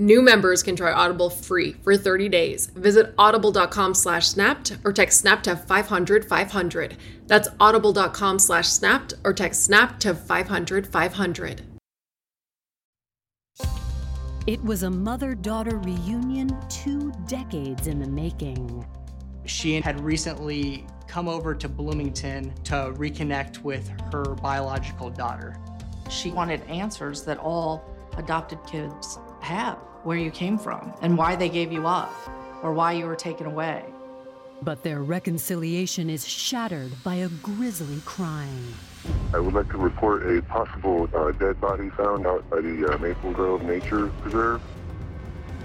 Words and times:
New 0.00 0.22
members 0.22 0.62
can 0.62 0.74
try 0.74 0.90
Audible 0.90 1.28
free 1.28 1.74
for 1.82 1.94
30 1.94 2.30
days. 2.30 2.68
Visit 2.68 3.12
audible.com 3.18 3.92
slash 3.92 4.28
snapped 4.28 4.78
or 4.82 4.94
text 4.94 5.20
snap 5.20 5.42
to 5.42 5.54
500 5.54 6.24
500. 6.24 6.96
That's 7.26 7.50
audible.com 7.60 8.38
slash 8.38 8.66
snapped 8.66 9.12
or 9.24 9.34
text 9.34 9.62
snap 9.62 10.00
to 10.00 10.14
500 10.14 10.86
500. 10.86 11.62
It 14.46 14.64
was 14.64 14.84
a 14.84 14.90
mother 14.90 15.34
daughter 15.34 15.76
reunion 15.76 16.56
two 16.70 17.12
decades 17.26 17.86
in 17.86 17.98
the 17.98 18.08
making. 18.08 18.86
She 19.44 19.78
had 19.82 20.00
recently 20.00 20.86
come 21.08 21.28
over 21.28 21.54
to 21.54 21.68
Bloomington 21.68 22.54
to 22.64 22.94
reconnect 22.96 23.58
with 23.58 23.86
her 24.14 24.34
biological 24.36 25.10
daughter. 25.10 25.58
She 26.08 26.30
wanted 26.30 26.62
answers 26.70 27.22
that 27.24 27.36
all 27.36 27.84
adopted 28.16 28.60
kids 28.66 29.18
have 29.42 29.89
where 30.04 30.16
you 30.16 30.30
came 30.30 30.58
from 30.58 30.92
and 31.02 31.16
why 31.16 31.36
they 31.36 31.48
gave 31.48 31.72
you 31.72 31.86
up 31.86 32.12
or 32.62 32.72
why 32.72 32.92
you 32.92 33.06
were 33.06 33.16
taken 33.16 33.46
away. 33.46 33.84
But 34.62 34.82
their 34.82 35.02
reconciliation 35.02 36.10
is 36.10 36.26
shattered 36.26 36.92
by 37.02 37.16
a 37.16 37.28
grisly 37.28 38.00
crime. 38.04 38.74
I 39.32 39.38
would 39.38 39.54
like 39.54 39.70
to 39.70 39.78
report 39.78 40.26
a 40.26 40.42
possible 40.42 41.08
uh, 41.14 41.32
dead 41.32 41.60
body 41.60 41.88
found 41.90 42.26
out 42.26 42.48
by 42.50 42.60
the 42.60 42.92
uh, 42.94 42.98
Maple 42.98 43.32
Grove 43.32 43.62
Nature 43.62 44.08
Preserve. 44.20 44.60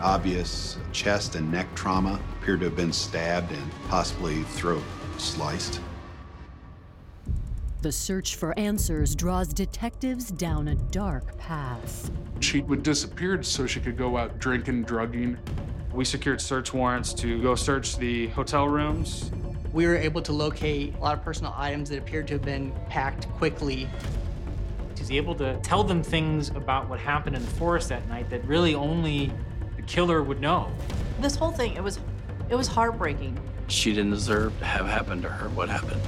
Obvious 0.01 0.77
chest 0.91 1.35
and 1.35 1.51
neck 1.51 1.67
trauma 1.75 2.19
appeared 2.39 2.59
to 2.61 2.65
have 2.65 2.75
been 2.75 2.93
stabbed 2.93 3.51
and 3.51 3.71
possibly 3.89 4.43
throat 4.43 4.83
sliced. 5.17 5.81
The 7.85 7.91
search 7.91 8.37
for 8.37 8.57
answers 8.57 9.13
draws 9.13 9.49
detectives 9.49 10.31
down 10.31 10.69
a 10.69 10.75
dark 10.89 11.37
path. 11.37 12.09
She 12.39 12.61
would 12.61 12.81
disappear 12.81 13.43
so 13.43 13.67
she 13.67 13.79
could 13.79 13.95
go 13.95 14.17
out 14.17 14.39
drinking, 14.39 14.85
drugging. 14.85 15.37
We 15.93 16.03
secured 16.03 16.41
search 16.41 16.73
warrants 16.73 17.13
to 17.13 17.39
go 17.43 17.53
search 17.53 17.97
the 17.97 18.29
hotel 18.29 18.67
rooms. 18.67 19.29
We 19.71 19.85
were 19.85 19.97
able 19.97 20.23
to 20.23 20.33
locate 20.33 20.95
a 20.95 20.99
lot 20.99 21.15
of 21.15 21.23
personal 21.23 21.53
items 21.55 21.91
that 21.91 21.99
appeared 21.99 22.27
to 22.29 22.33
have 22.33 22.41
been 22.41 22.73
packed 22.89 23.29
quickly. 23.33 23.87
She's 24.97 25.11
able 25.11 25.35
to 25.35 25.55
tell 25.61 25.83
them 25.83 26.01
things 26.01 26.49
about 26.49 26.89
what 26.89 26.99
happened 26.99 27.35
in 27.35 27.43
the 27.43 27.51
forest 27.51 27.89
that 27.89 28.07
night 28.09 28.31
that 28.31 28.43
really 28.45 28.73
only 28.73 29.31
the 29.75 29.83
killer 29.83 30.23
would 30.23 30.41
know. 30.41 30.71
This 31.21 31.35
whole 31.35 31.51
thing, 31.51 31.75
it 31.75 31.83
was 31.83 31.99
it 32.49 32.55
was 32.55 32.67
heartbreaking. 32.67 33.39
She 33.67 33.93
didn't 33.93 34.09
deserve 34.09 34.57
to 34.57 34.65
have 34.65 34.87
happened 34.87 35.21
to 35.21 35.29
her 35.29 35.49
what 35.49 35.69
happened. 35.69 36.01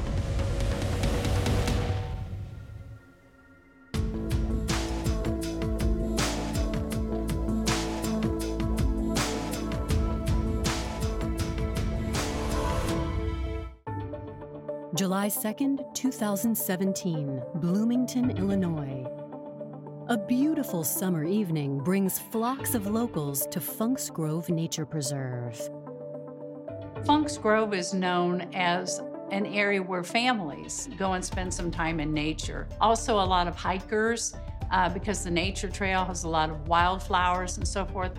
July 14.97 15.27
2nd, 15.27 15.93
2017, 15.93 17.43
Bloomington, 17.57 18.35
Illinois. 18.35 19.05
A 20.07 20.17
beautiful 20.17 20.83
summer 20.83 21.23
evening 21.23 21.77
brings 21.77 22.17
flocks 22.17 22.73
of 22.73 22.87
locals 22.87 23.45
to 23.51 23.61
Funk's 23.61 24.09
Grove 24.09 24.49
Nature 24.49 24.87
Preserve. 24.87 25.69
Funk's 27.05 27.37
Grove 27.37 27.75
is 27.75 27.93
known 27.93 28.49
as 28.55 28.99
an 29.29 29.45
area 29.45 29.83
where 29.83 30.03
families 30.03 30.89
go 30.97 31.13
and 31.13 31.23
spend 31.23 31.53
some 31.53 31.69
time 31.69 31.99
in 31.99 32.11
nature. 32.11 32.67
Also, 32.81 33.19
a 33.19 33.21
lot 33.23 33.47
of 33.47 33.55
hikers, 33.55 34.33
uh, 34.71 34.89
because 34.89 35.23
the 35.23 35.29
nature 35.29 35.69
trail 35.69 36.05
has 36.05 36.23
a 36.23 36.29
lot 36.29 36.49
of 36.49 36.67
wildflowers 36.67 37.57
and 37.57 37.67
so 37.67 37.85
forth. 37.85 38.13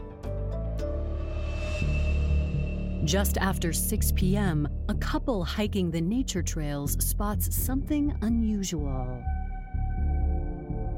Just 3.08 3.38
after 3.38 3.72
6 3.72 4.12
p.m., 4.16 4.68
a 4.90 4.94
couple 4.96 5.42
hiking 5.42 5.90
the 5.90 5.98
nature 5.98 6.42
trails 6.42 7.02
spots 7.02 7.56
something 7.56 8.14
unusual. 8.20 9.24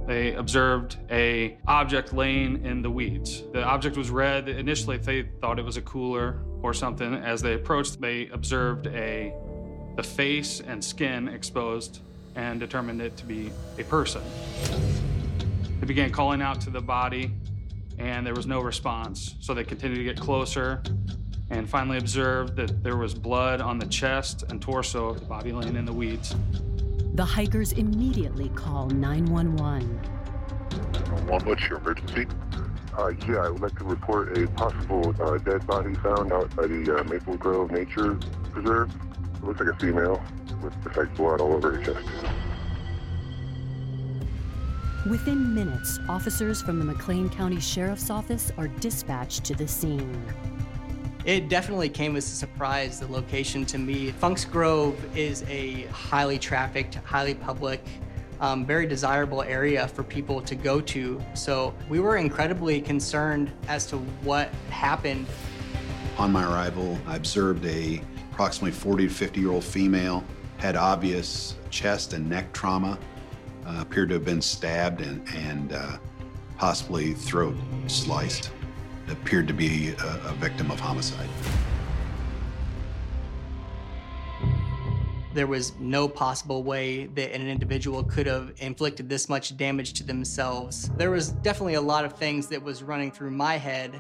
They 0.09 0.35
observed 0.35 0.97
a 1.09 1.57
object 1.69 2.13
laying 2.13 2.65
in 2.65 2.83
the 2.83 2.91
weeds. 2.91 3.45
The 3.53 3.63
object 3.63 3.97
was 3.97 4.11
red. 4.11 4.49
Initially, 4.49 4.97
they 4.97 5.29
thought 5.41 5.61
it 5.61 5.65
was 5.65 5.77
a 5.77 5.83
cooler 5.83 6.41
or 6.63 6.75
something. 6.75 7.15
As 7.15 7.43
they 7.43 7.55
approached, 7.55 8.01
they 8.01 8.27
observed 8.31 8.89
a 8.89 9.33
the 9.95 10.03
face 10.03 10.61
and 10.67 10.85
skin 10.85 11.29
exposed 11.29 12.01
and 12.35 12.59
determined 12.59 13.01
it 13.01 13.17
to 13.19 13.25
be 13.25 13.53
a 13.79 13.85
person. 13.85 14.23
They 15.79 15.87
began 15.87 16.11
calling 16.11 16.43
out 16.43 16.61
to 16.63 16.71
the 16.71 16.81
body, 16.81 17.31
and 18.01 18.27
there 18.27 18.35
was 18.35 18.49
no 18.49 18.59
response. 18.59 19.37
So 19.39 19.55
they 19.55 19.63
continued 19.63 19.99
to 19.99 20.05
get 20.05 20.19
closer 20.19 20.83
and 21.51 21.69
finally 21.69 21.99
observed 21.99 22.57
that 22.57 22.83
there 22.83 22.97
was 22.97 23.13
blood 23.15 23.61
on 23.61 23.79
the 23.79 23.87
chest 23.87 24.45
and 24.49 24.63
torso 24.63 25.09
of 25.09 25.21
the 25.21 25.27
body 25.27 25.53
laying 25.53 25.77
in 25.77 25.85
the 25.85 25.93
weeds. 25.93 26.35
The 27.15 27.25
hikers 27.25 27.73
immediately 27.73 28.49
call 28.51 28.87
911. 28.89 29.89
One, 31.29 31.45
what's 31.45 31.69
your 31.69 31.79
emergency? 31.79 32.27
Uh, 32.97 33.13
yeah, 33.29 33.39
I 33.39 33.51
would 33.51 33.61
like 33.61 33.77
to 33.79 33.85
report 33.85 34.37
a 34.39 34.47
possible 34.49 35.15
uh, 35.21 35.39
dead 35.39 35.67
body 35.67 35.95
found 35.95 36.33
out 36.33 36.55
by 36.55 36.67
the 36.67 36.99
uh, 36.99 37.05
Maple 37.05 37.37
Grove 37.37 37.71
Nature 37.71 38.15
Preserve. 38.53 38.91
It 39.35 39.45
looks 39.45 39.61
like 39.61 39.71
a 39.71 39.79
female 39.79 40.23
with 40.63 40.75
just 40.85 40.97
like 40.97 41.15
blood 41.17 41.41
all 41.41 41.53
over 41.53 41.77
her 41.77 41.85
chest. 41.85 42.07
Within 45.09 45.55
minutes, 45.55 45.99
officers 46.09 46.61
from 46.61 46.79
the 46.79 46.85
McLean 46.85 47.31
County 47.31 47.59
Sheriff's 47.59 48.11
Office 48.11 48.53
are 48.59 48.69
dispatched 48.69 49.45
to 49.45 49.55
the 49.55 49.67
scene. 49.67 50.23
It 51.25 51.51
definitely 51.51 51.91
came 51.91 52.17
as 52.17 52.25
a 52.33 52.35
surprise, 52.35 53.01
the 53.01 53.07
location 53.07 53.67
to 53.67 53.79
me. 53.79 54.11
Funk's 54.13 54.47
Grove 54.47 54.99
is 55.17 55.45
a 55.49 55.83
highly 55.87 56.39
trafficked, 56.39 56.95
highly 56.95 57.35
public, 57.35 57.85
um, 58.41 58.65
very 58.65 58.87
desirable 58.87 59.43
area 59.43 59.87
for 59.89 60.03
people 60.03 60.41
to 60.41 60.55
go 60.55 60.81
to. 60.81 61.23
So 61.35 61.75
we 61.91 62.01
were 62.01 62.17
incredibly 62.17 62.81
concerned 62.81 63.51
as 63.69 63.85
to 63.87 63.99
what 63.99 64.49
happened. 64.71 65.27
On 66.17 66.33
my 66.33 66.45
arrival, 66.45 66.99
I 67.07 67.17
observed 67.17 67.67
a 67.67 68.01
approximately 68.33 68.73
40 68.73 69.09
to 69.09 69.13
50 69.13 69.41
year 69.41 69.51
old 69.51 69.65
female, 69.65 70.25
had 70.57 70.75
obvious 70.75 71.57
chest 71.69 72.15
and 72.15 72.31
neck 72.31 72.51
trauma, 72.55 72.99
uh, 73.67 73.77
appeared 73.81 74.09
to 74.09 74.15
have 74.15 74.25
been 74.25 74.41
stabbed 74.41 75.03
and, 75.03 75.23
and 75.35 75.75
uh, 75.75 75.99
possibly 76.57 77.13
throat 77.13 77.57
sliced. 77.89 78.51
Appeared 79.11 79.49
to 79.49 79.55
be 79.55 79.91
a, 79.91 80.29
a 80.29 80.33
victim 80.35 80.71
of 80.71 80.81
homicide. 80.81 81.29
There 85.35 85.47
was 85.47 85.79
no 85.79 86.09
possible 86.09 86.63
way 86.63 87.07
that 87.07 87.33
an 87.33 87.47
individual 87.47 88.03
could 88.03 88.27
have 88.27 88.53
inflicted 88.59 89.09
this 89.09 89.29
much 89.29 89.57
damage 89.57 89.93
to 89.95 90.05
themselves. 90.05 90.91
There 90.97 91.11
was 91.11 91.31
definitely 91.31 91.75
a 91.75 91.81
lot 91.81 92.05
of 92.05 92.15
things 92.15 92.49
that 92.49 92.63
was 92.63 92.83
running 92.83 93.13
through 93.13 93.31
my 93.31 93.57
head. 93.57 93.95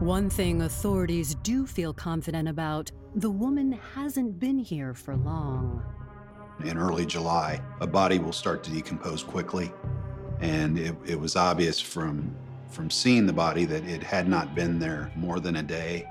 One 0.00 0.30
thing 0.30 0.62
authorities 0.62 1.34
do 1.36 1.66
feel 1.66 1.92
confident 1.92 2.48
about 2.48 2.90
the 3.14 3.30
woman 3.30 3.78
hasn't 3.94 4.38
been 4.38 4.58
here 4.58 4.94
for 4.94 5.16
long. 5.16 5.82
In 6.64 6.76
early 6.76 7.06
July, 7.06 7.60
a 7.80 7.86
body 7.86 8.18
will 8.18 8.32
start 8.32 8.64
to 8.64 8.70
decompose 8.70 9.22
quickly. 9.22 9.72
And 10.40 10.78
it, 10.78 10.96
it 11.04 11.18
was 11.18 11.36
obvious 11.36 11.80
from, 11.80 12.34
from 12.68 12.90
seeing 12.90 13.26
the 13.26 13.32
body 13.32 13.64
that 13.64 13.84
it 13.84 14.02
had 14.02 14.28
not 14.28 14.54
been 14.54 14.78
there 14.78 15.10
more 15.16 15.40
than 15.40 15.56
a 15.56 15.62
day. 15.62 16.06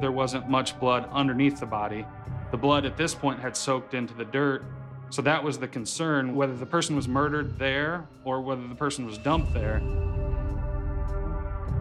There 0.00 0.12
wasn't 0.12 0.48
much 0.48 0.78
blood 0.78 1.08
underneath 1.10 1.60
the 1.60 1.66
body. 1.66 2.06
The 2.50 2.56
blood 2.56 2.84
at 2.84 2.96
this 2.96 3.14
point 3.14 3.40
had 3.40 3.56
soaked 3.56 3.94
into 3.94 4.14
the 4.14 4.24
dirt. 4.24 4.64
So 5.10 5.22
that 5.22 5.42
was 5.42 5.58
the 5.58 5.68
concern 5.68 6.34
whether 6.34 6.56
the 6.56 6.66
person 6.66 6.94
was 6.94 7.08
murdered 7.08 7.58
there 7.58 8.06
or 8.24 8.40
whether 8.40 8.66
the 8.66 8.74
person 8.74 9.06
was 9.06 9.18
dumped 9.18 9.52
there. 9.52 9.80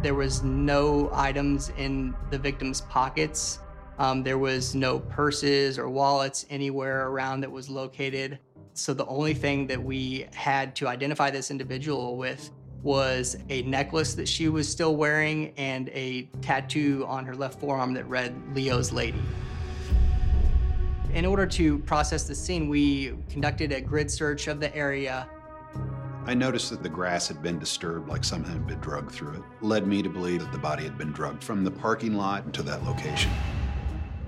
There 0.01 0.15
was 0.15 0.44
no 0.44 1.09
items 1.13 1.71
in 1.77 2.15
the 2.31 2.39
victim's 2.39 2.81
pockets. 2.81 3.59
Um, 3.97 4.24
there 4.24 4.38
was 4.38 4.74
no 4.74 5.00
purses 5.00 5.77
or 5.77 5.89
wallets 5.89 6.45
anywhere 6.50 7.07
around 7.07 7.42
that 7.42 7.51
was 7.51 7.69
located. 7.69 8.39
So 8.74 8.94
the 8.94 9.06
only 9.07 9.33
thing 9.33 9.68
that 9.68 9.83
we 9.83 10.25
had 10.33 10.75
to 10.77 10.88
identify 10.88 11.30
this 11.30 11.51
individual 11.51 12.15
with 12.15 12.50
was 12.83 13.37
a 13.49 13.61
necklace 13.63 14.13
that 14.13 14.27
she 14.27 14.49
was 14.49 14.67
still 14.69 14.95
wearing 14.95 15.53
and 15.57 15.89
a 15.89 16.23
tattoo 16.41 17.05
on 17.07 17.25
her 17.25 17.35
left 17.35 17.59
forearm 17.59 17.93
that 17.93 18.07
read 18.07 18.35
Leo's 18.55 18.91
Lady. 18.91 19.21
In 21.13 21.25
order 21.25 21.47
to 21.47 21.79
process 21.79 22.23
the 22.23 22.35
scene, 22.35 22.69
we 22.69 23.15
conducted 23.29 23.71
a 23.71 23.81
grid 23.81 24.11
search 24.11 24.47
of 24.47 24.59
the 24.59 24.73
area. 24.75 25.27
I 26.25 26.35
noticed 26.35 26.69
that 26.69 26.83
the 26.83 26.89
grass 26.89 27.27
had 27.27 27.41
been 27.41 27.57
disturbed, 27.57 28.07
like 28.07 28.23
something 28.23 28.51
had 28.51 28.67
been 28.67 28.79
drugged 28.79 29.11
through 29.11 29.33
it. 29.33 29.41
Led 29.61 29.87
me 29.87 30.03
to 30.03 30.09
believe 30.09 30.41
that 30.41 30.51
the 30.51 30.59
body 30.59 30.83
had 30.83 30.97
been 30.97 31.11
drugged 31.11 31.43
from 31.43 31.63
the 31.63 31.71
parking 31.71 32.13
lot 32.13 32.53
to 32.53 32.61
that 32.63 32.83
location. 32.83 33.31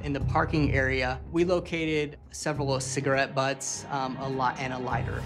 In 0.04 0.12
the 0.12 0.22
parking 0.22 0.74
area, 0.74 1.20
we 1.32 1.46
located 1.46 2.18
several 2.32 2.80
cigarette 2.80 3.36
butts 3.36 3.86
um, 3.92 4.18
a 4.18 4.28
lot, 4.28 4.60
and 4.60 4.74
a 4.74 4.80
lighter. 4.80 5.22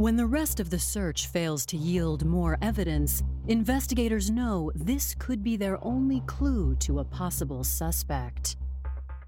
When 0.00 0.16
the 0.16 0.24
rest 0.24 0.60
of 0.60 0.70
the 0.70 0.78
search 0.78 1.26
fails 1.26 1.66
to 1.66 1.76
yield 1.76 2.24
more 2.24 2.56
evidence, 2.62 3.22
investigators 3.48 4.30
know 4.30 4.72
this 4.74 5.14
could 5.18 5.44
be 5.44 5.58
their 5.58 5.76
only 5.84 6.20
clue 6.20 6.74
to 6.76 7.00
a 7.00 7.04
possible 7.04 7.62
suspect. 7.64 8.56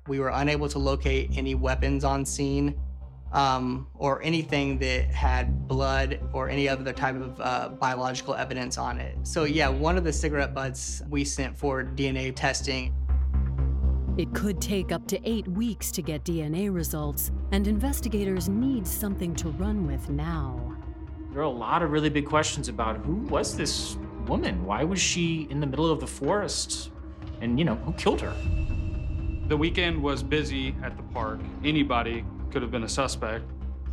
We 0.09 0.19
were 0.19 0.31
unable 0.31 0.71
to 0.71 0.79
locate 0.79 1.37
any 1.37 1.55
weapons 1.55 2.05
on 2.05 2.25
scene 2.25 2.75
um, 3.33 3.87
or 3.97 4.23
anything 4.23 4.79
that 4.79 5.11
had 5.11 5.69
blood 5.69 6.21
or 6.33 6.49
any 6.49 6.71
other 6.71 6.91
type 6.95 7.17
of 7.17 7.39
uh, 7.39 7.69
biological 7.79 8.35
evidence 8.35 8.79
on 8.79 8.99
it. 8.99 9.15
So, 9.25 9.45
yeah, 9.45 9.69
one 9.69 9.99
of 9.99 10.05
the 10.05 10.13
cigarette 10.15 10.55
butts 10.55 11.03
we 11.11 11.23
sent 11.23 11.55
for 11.55 11.85
DNA 11.85 12.35
testing. 12.35 12.95
It 14.19 14.35
could 14.35 14.61
take 14.61 14.93
up 14.93 15.07
to 15.07 15.19
eight 15.29 15.49
weeks 15.49 15.91
to 15.93 16.03
get 16.03 16.23
DNA 16.23 16.73
results, 16.73 17.31
and 17.51 17.67
investigators 17.67 18.47
need 18.47 18.87
something 18.87 19.35
to 19.37 19.49
run 19.49 19.87
with 19.87 20.11
now. 20.11 20.77
There 21.33 21.41
are 21.41 21.45
a 21.45 21.49
lot 21.49 21.83
of 21.83 21.93
really 21.93 22.11
big 22.11 22.27
questions 22.27 22.69
about 22.69 22.99
who 22.99 23.15
was 23.15 23.57
this 23.57 23.97
woman? 24.27 24.67
Why 24.67 24.85
was 24.85 25.01
she 25.01 25.47
in 25.49 25.61
the 25.61 25.67
middle 25.67 25.91
of 25.91 25.99
the 25.99 26.07
forest? 26.07 26.91
And, 27.41 27.59
you 27.59 27.65
know, 27.65 27.77
who 27.77 27.95
killed 27.95 28.21
her? 28.21 28.37
The 29.49 29.57
weekend 29.57 30.03
was 30.03 30.23
busy 30.23 30.75
at 30.83 30.95
the 30.99 31.03
park. 31.05 31.41
Anybody 31.65 32.23
could 32.51 32.61
have 32.61 32.71
been 32.71 32.85
a 32.85 32.89
suspect. 32.91 33.45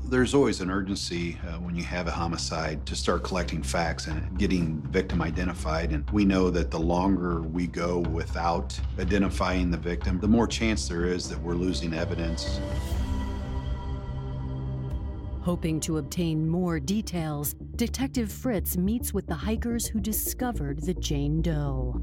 There's 0.10 0.34
always 0.34 0.60
an 0.60 0.72
urgency 0.72 1.38
uh, 1.48 1.60
when 1.60 1.76
you 1.76 1.84
have 1.84 2.08
a 2.08 2.12
homicide 2.12 2.84
to 2.88 2.96
start 2.96 3.24
collecting 3.24 3.62
facts 3.62 4.08
and 4.08 4.40
getting 4.40 4.82
the 4.82 4.88
victim 4.88 5.22
identified. 5.22 5.92
And 5.92 6.10
we 6.10 6.26
know 6.26 6.50
that 6.50 6.72
the 6.72 6.80
longer 6.80 7.44
we 7.44 7.68
go 7.68 8.00
without 8.00 8.78
identifying 8.98 9.70
the 9.70 9.78
victim, 9.78 10.20
the 10.20 10.28
more 10.28 10.48
chance 10.48 10.88
there 10.88 11.06
is 11.06 11.30
that 11.30 11.40
we're 11.40 11.54
losing 11.54 11.94
evidence. 11.94 12.60
Hoping 15.42 15.80
to 15.82 16.00
obtain 16.00 16.50
more 16.50 16.80
details, 16.80 17.54
Detective 17.76 18.32
Fritz 18.32 18.78
meets 18.78 19.14
with 19.14 19.28
the 19.28 19.36
hikers 19.36 19.86
who 19.86 20.00
discovered 20.00 20.82
the 20.82 20.96
Jane 20.96 21.44
Doe. 21.44 22.02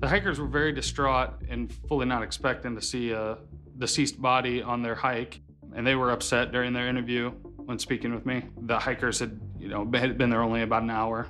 The 0.00 0.08
hikers 0.08 0.40
were 0.40 0.48
very 0.48 0.72
distraught 0.72 1.34
and 1.48 1.72
fully 1.88 2.06
not 2.06 2.24
expecting 2.24 2.74
to 2.74 2.82
see 2.82 3.12
a 3.12 3.38
deceased 3.78 4.20
body 4.20 4.62
on 4.62 4.82
their 4.82 4.96
hike 4.96 5.42
and 5.76 5.86
they 5.86 5.94
were 5.94 6.10
upset 6.10 6.50
during 6.50 6.72
their 6.72 6.88
interview 6.88 7.30
when 7.66 7.78
speaking 7.78 8.12
with 8.12 8.24
me. 8.24 8.42
The 8.62 8.78
hikers 8.78 9.20
had, 9.20 9.38
you 9.60 9.68
know, 9.68 9.88
had 9.94 10.18
been 10.18 10.30
there 10.30 10.42
only 10.42 10.62
about 10.62 10.82
an 10.82 10.90
hour. 10.90 11.28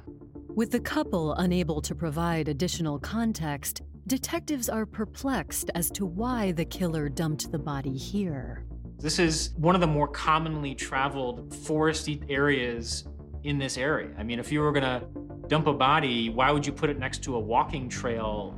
With 0.49 0.71
the 0.71 0.81
couple 0.81 1.35
unable 1.35 1.83
to 1.83 1.95
provide 1.95 2.49
additional 2.49 2.99
context, 2.99 3.83
detectives 4.07 4.69
are 4.69 4.87
perplexed 4.87 5.71
as 5.75 5.91
to 5.91 6.07
why 6.07 6.53
the 6.53 6.65
killer 6.65 7.09
dumped 7.09 7.51
the 7.51 7.59
body 7.59 7.97
here. 7.97 8.65
This 8.99 9.19
is 9.19 9.53
one 9.57 9.75
of 9.75 9.81
the 9.81 9.87
more 9.87 10.09
commonly 10.09 10.75
traveled 10.75 11.51
foresty 11.51 12.25
areas 12.31 13.05
in 13.43 13.59
this 13.59 13.77
area. 13.77 14.11
I 14.17 14.23
mean, 14.23 14.39
if 14.39 14.53
you 14.53 14.61
were 14.61 14.73
gonna 14.73 15.03
dump 15.49 15.67
a 15.67 15.73
body, 15.73 16.31
why 16.31 16.53
would 16.53 16.65
you 16.65 16.73
put 16.73 16.89
it 16.89 16.99
next 16.99 17.23
to 17.25 17.35
a 17.35 17.41
walking 17.41 17.89
trail 17.89 18.55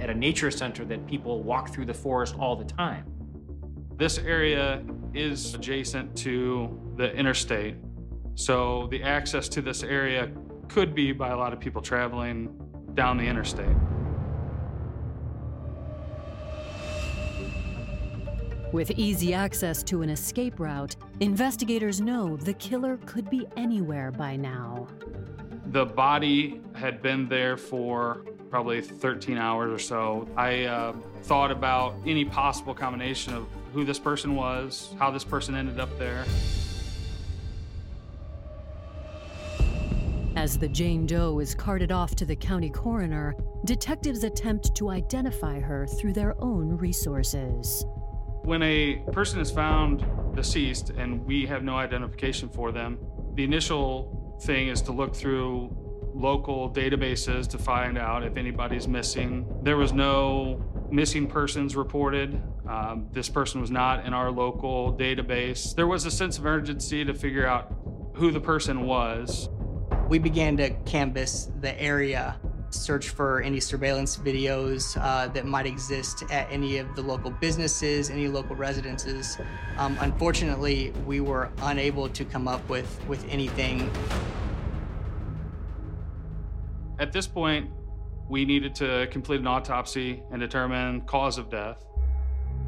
at 0.00 0.08
a 0.08 0.14
nature 0.14 0.50
center 0.50 0.84
that 0.86 1.06
people 1.06 1.42
walk 1.42 1.72
through 1.72 1.86
the 1.86 1.94
forest 1.94 2.34
all 2.38 2.56
the 2.56 2.64
time? 2.64 3.04
This 3.96 4.18
area 4.18 4.82
is 5.14 5.54
adjacent 5.54 6.14
to 6.18 6.78
the 6.96 7.14
interstate. 7.14 7.76
So 8.34 8.88
the 8.90 9.02
access 9.02 9.48
to 9.50 9.62
this 9.62 9.82
area 9.82 10.30
could 10.68 10.94
be 10.94 11.12
by 11.12 11.30
a 11.30 11.36
lot 11.36 11.54
of 11.54 11.60
people 11.60 11.80
traveling 11.80 12.54
down 12.92 13.16
the 13.16 13.24
interstate. 13.24 13.74
With 18.70 18.90
easy 18.98 19.32
access 19.32 19.82
to 19.84 20.02
an 20.02 20.10
escape 20.10 20.60
route, 20.60 20.96
investigators 21.20 21.98
know 21.98 22.36
the 22.36 22.52
killer 22.52 22.98
could 23.06 23.30
be 23.30 23.46
anywhere 23.56 24.12
by 24.12 24.36
now. 24.36 24.88
The 25.68 25.86
body 25.86 26.60
had 26.74 27.00
been 27.00 27.30
there 27.30 27.56
for 27.56 28.26
probably 28.50 28.82
13 28.82 29.38
hours 29.38 29.72
or 29.72 29.78
so. 29.78 30.28
I 30.36 30.64
uh, 30.64 30.94
thought 31.22 31.50
about 31.50 31.94
any 32.04 32.26
possible 32.26 32.74
combination 32.74 33.32
of 33.32 33.46
who 33.76 33.84
this 33.84 33.98
person 33.98 34.34
was, 34.34 34.94
how 34.98 35.10
this 35.10 35.22
person 35.22 35.54
ended 35.54 35.78
up 35.78 35.98
there. 35.98 36.24
As 40.34 40.58
the 40.58 40.66
Jane 40.66 41.04
Doe 41.04 41.40
is 41.40 41.54
carted 41.54 41.92
off 41.92 42.14
to 42.14 42.24
the 42.24 42.34
county 42.34 42.70
coroner, 42.70 43.34
detectives 43.66 44.24
attempt 44.24 44.74
to 44.76 44.88
identify 44.88 45.60
her 45.60 45.86
through 45.86 46.14
their 46.14 46.42
own 46.42 46.78
resources. 46.78 47.84
When 48.44 48.62
a 48.62 49.02
person 49.12 49.40
is 49.40 49.50
found 49.50 50.06
deceased 50.34 50.88
and 50.96 51.22
we 51.26 51.44
have 51.44 51.62
no 51.62 51.74
identification 51.76 52.48
for 52.48 52.72
them, 52.72 52.98
the 53.34 53.44
initial 53.44 54.38
thing 54.40 54.68
is 54.68 54.80
to 54.82 54.92
look 54.92 55.14
through 55.14 55.68
local 56.14 56.70
databases 56.70 57.46
to 57.48 57.58
find 57.58 57.98
out 57.98 58.24
if 58.24 58.38
anybody's 58.38 58.88
missing. 58.88 59.46
There 59.62 59.76
was 59.76 59.92
no 59.92 60.64
missing 60.90 61.26
persons 61.26 61.76
reported. 61.76 62.40
Um, 62.68 63.08
this 63.12 63.28
person 63.28 63.60
was 63.60 63.70
not 63.70 64.04
in 64.06 64.12
our 64.12 64.30
local 64.30 64.92
database. 64.92 65.74
There 65.74 65.86
was 65.86 66.06
a 66.06 66.10
sense 66.10 66.38
of 66.38 66.46
urgency 66.46 67.04
to 67.04 67.14
figure 67.14 67.46
out 67.46 67.74
who 68.14 68.30
the 68.30 68.40
person 68.40 68.86
was. 68.86 69.48
We 70.08 70.18
began 70.18 70.56
to 70.58 70.70
canvass 70.84 71.50
the 71.60 71.80
area, 71.80 72.36
search 72.70 73.08
for 73.08 73.40
any 73.42 73.60
surveillance 73.60 74.16
videos 74.16 74.96
uh, 75.00 75.28
that 75.28 75.46
might 75.46 75.66
exist 75.66 76.22
at 76.30 76.50
any 76.50 76.78
of 76.78 76.94
the 76.94 77.02
local 77.02 77.30
businesses, 77.30 78.10
any 78.10 78.28
local 78.28 78.56
residences. 78.56 79.38
Um, 79.78 79.96
unfortunately, 80.00 80.92
we 81.06 81.20
were 81.20 81.50
unable 81.62 82.08
to 82.08 82.24
come 82.24 82.46
up 82.48 82.66
with, 82.68 83.00
with 83.08 83.26
anything 83.28 83.90
at 86.98 87.12
this 87.12 87.26
point, 87.26 87.70
we 88.28 88.44
needed 88.44 88.74
to 88.76 89.06
complete 89.10 89.40
an 89.40 89.46
autopsy 89.46 90.22
and 90.30 90.40
determine 90.40 91.02
cause 91.02 91.38
of 91.38 91.50
death. 91.50 91.84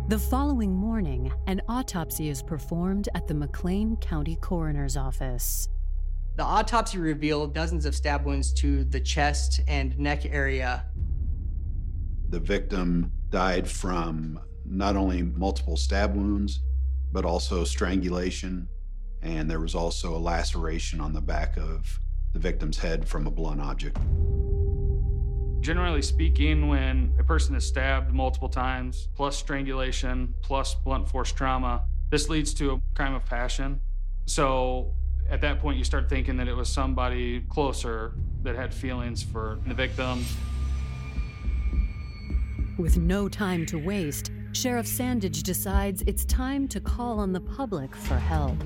The 0.09 0.19
following 0.19 0.73
morning, 0.73 1.33
an 1.47 1.61
autopsy 1.69 2.29
is 2.29 2.43
performed 2.43 3.09
at 3.15 3.27
the 3.27 3.35
McLean 3.35 3.97
County 3.97 4.37
Coroner's 4.37 4.97
Office. 4.97 5.69
The 6.37 6.45
autopsy 6.45 6.99
revealed 6.99 7.53
dozens 7.53 7.85
of 7.85 7.95
stab 7.95 8.25
wounds 8.25 8.53
to 8.55 8.85
the 8.85 9.01
chest 9.01 9.61
and 9.67 9.99
neck 9.99 10.25
area. 10.25 10.87
The 12.31 12.39
victim 12.39 13.13
died 13.31 13.69
from 13.69 14.41
not 14.65 14.97
only 14.97 15.23
multiple 15.23 15.77
stab 15.77 16.15
wounds, 16.15 16.61
but 17.13 17.25
also 17.25 17.65
strangulation. 17.65 18.69
And 19.23 19.51
there 19.51 19.61
was 19.61 19.75
also 19.75 20.17
a 20.17 20.19
laceration 20.19 21.01
on 21.01 21.13
the 21.13 21.21
back 21.21 21.57
of 21.57 21.99
the 22.33 22.39
victim's 22.39 22.79
head 22.79 23.09
from 23.09 23.27
a 23.27 23.31
blunt 23.31 23.61
object. 23.61 23.99
Generally 25.61 26.03
speaking, 26.03 26.69
when 26.69 27.13
a 27.19 27.25
person 27.25 27.55
is 27.55 27.67
stabbed 27.67 28.13
multiple 28.13 28.49
times, 28.49 29.09
plus 29.17 29.37
strangulation, 29.37 30.33
plus 30.41 30.75
blunt 30.75 31.09
force 31.09 31.33
trauma, 31.33 31.85
this 32.11 32.29
leads 32.29 32.55
to 32.55 32.73
a 32.73 32.81
crime 32.95 33.15
of 33.15 33.25
passion. 33.27 33.81
So 34.27 34.95
at 35.29 35.41
that 35.43 35.61
point, 35.61 35.77
you 35.77 35.85
start 35.85 36.09
thinking 36.09 36.37
that 36.37 36.49
it 36.49 36.55
was 36.55 36.69
somebody 36.69 37.41
closer 37.49 38.13
that 38.43 38.57
had 38.57 38.73
feelings 38.73 39.23
for 39.23 39.59
the 39.67 39.75
victim. 39.75 40.25
With 42.79 42.97
no 42.97 43.29
time 43.29 43.67
to 43.67 43.79
waste, 43.79 44.31
Sheriff 44.53 44.87
Sandage 44.87 45.43
decides 45.43 46.03
it's 46.07 46.25
time 46.25 46.69
to 46.69 46.81
call 46.81 47.19
on 47.19 47.33
the 47.33 47.41
public 47.41 47.95
for 47.95 48.17
help. 48.17 48.57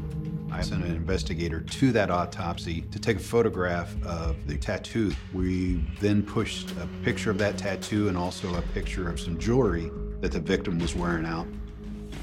I 0.52 0.60
sent 0.60 0.84
an 0.84 0.94
investigator 0.94 1.60
to 1.60 1.92
that 1.92 2.10
autopsy 2.10 2.82
to 2.92 2.98
take 2.98 3.16
a 3.16 3.20
photograph 3.20 3.90
of 4.04 4.46
the 4.46 4.58
tattoo. 4.58 5.12
We 5.32 5.82
then 5.98 6.22
pushed 6.22 6.72
a 6.72 6.86
picture 7.02 7.30
of 7.30 7.38
that 7.38 7.56
tattoo 7.56 8.08
and 8.08 8.18
also 8.18 8.54
a 8.54 8.62
picture 8.74 9.08
of 9.08 9.18
some 9.18 9.38
jewelry 9.38 9.90
that 10.20 10.30
the 10.30 10.40
victim 10.40 10.78
was 10.78 10.94
wearing 10.94 11.24
out 11.24 11.46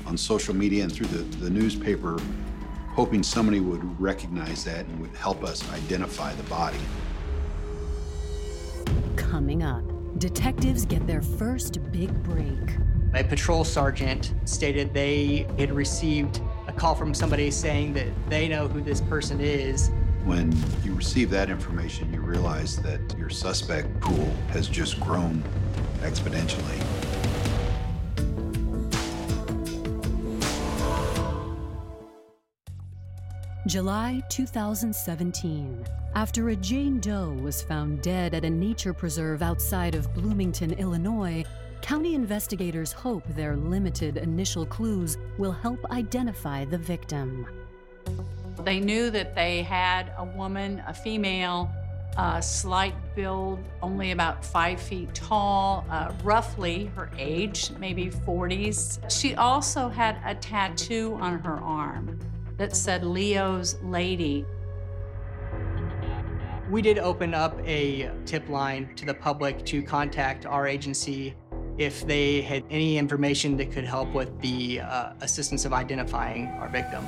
on 0.05 0.15
social 0.15 0.55
media 0.55 0.83
and 0.83 0.93
through 0.93 1.07
the, 1.07 1.37
the 1.37 1.49
newspaper, 1.49 2.19
hoping 2.89 3.23
somebody 3.23 3.59
would 3.59 3.99
recognize 3.99 4.63
that 4.63 4.85
and 4.85 4.99
would 5.01 5.15
help 5.15 5.43
us 5.43 5.67
identify 5.73 6.31
the 6.35 6.43
body. 6.43 6.77
Coming 9.15 9.63
up, 9.63 9.83
detectives 10.19 10.85
get 10.85 11.05
their 11.07 11.23
first 11.23 11.79
big 11.91 12.11
break. 12.23 12.77
A 13.15 13.23
patrol 13.23 13.63
sergeant 13.63 14.35
stated 14.45 14.93
they 14.93 15.47
had 15.57 15.71
received 15.71 16.41
a 16.69 16.71
call 16.71 16.93
from 16.93 17.15
somebody 17.15 17.49
saying 17.49 17.93
that 17.93 18.07
they 18.29 18.47
know 18.47 18.67
who 18.67 18.79
this 18.79 19.01
person 19.01 19.41
is. 19.41 19.89
When 20.23 20.55
you 20.83 20.93
receive 20.93 21.31
that 21.31 21.49
information, 21.49 22.13
you 22.13 22.21
realize 22.21 22.77
that 22.83 23.01
your 23.17 23.29
suspect 23.29 23.99
pool 23.99 24.31
has 24.49 24.67
just 24.67 24.99
grown 24.99 25.43
exponentially. 26.01 26.79
July 33.65 34.21
2017. 34.29 35.85
After 36.15 36.49
a 36.49 36.55
Jane 36.55 36.99
Doe 36.99 37.37
was 37.41 37.61
found 37.61 38.01
dead 38.01 38.33
at 38.33 38.45
a 38.45 38.49
nature 38.49 38.93
preserve 38.93 39.41
outside 39.41 39.95
of 39.95 40.13
Bloomington, 40.13 40.73
Illinois, 40.73 41.43
county 41.81 42.13
investigators 42.13 42.91
hope 42.91 43.23
their 43.29 43.55
limited 43.55 44.17
initial 44.17 44.65
clues 44.65 45.17
will 45.37 45.51
help 45.51 45.79
identify 45.91 46.65
the 46.65 46.77
victim. 46.77 47.47
They 48.63 48.79
knew 48.79 49.09
that 49.11 49.35
they 49.35 49.63
had 49.63 50.11
a 50.17 50.25
woman, 50.25 50.83
a 50.87 50.93
female, 50.93 51.71
uh, 52.17 52.41
slight 52.41 52.93
build, 53.15 53.59
only 53.81 54.11
about 54.11 54.43
five 54.43 54.81
feet 54.81 55.13
tall, 55.13 55.85
uh, 55.89 56.11
roughly 56.23 56.91
her 56.95 57.09
age, 57.17 57.71
maybe 57.79 58.09
40s. 58.09 58.99
She 59.09 59.35
also 59.35 59.87
had 59.87 60.17
a 60.25 60.35
tattoo 60.35 61.17
on 61.21 61.39
her 61.39 61.57
arm 61.57 62.19
that 62.57 62.75
said 62.75 63.05
Leo's 63.05 63.77
Lady. 63.83 64.45
We 66.69 66.81
did 66.81 66.99
open 66.99 67.33
up 67.33 67.59
a 67.65 68.11
tip 68.25 68.47
line 68.49 68.93
to 68.95 69.05
the 69.05 69.13
public 69.13 69.65
to 69.65 69.81
contact 69.81 70.45
our 70.45 70.67
agency 70.67 71.35
if 71.79 72.05
they 72.05 72.41
had 72.41 72.63
any 72.69 72.97
information 72.97 73.55
that 73.55 73.71
could 73.71 73.85
help 73.85 74.13
with 74.13 74.39
the 74.41 74.81
uh, 74.81 75.13
assistance 75.21 75.63
of 75.63 75.71
identifying 75.71 76.47
our 76.59 76.67
victim. 76.67 77.05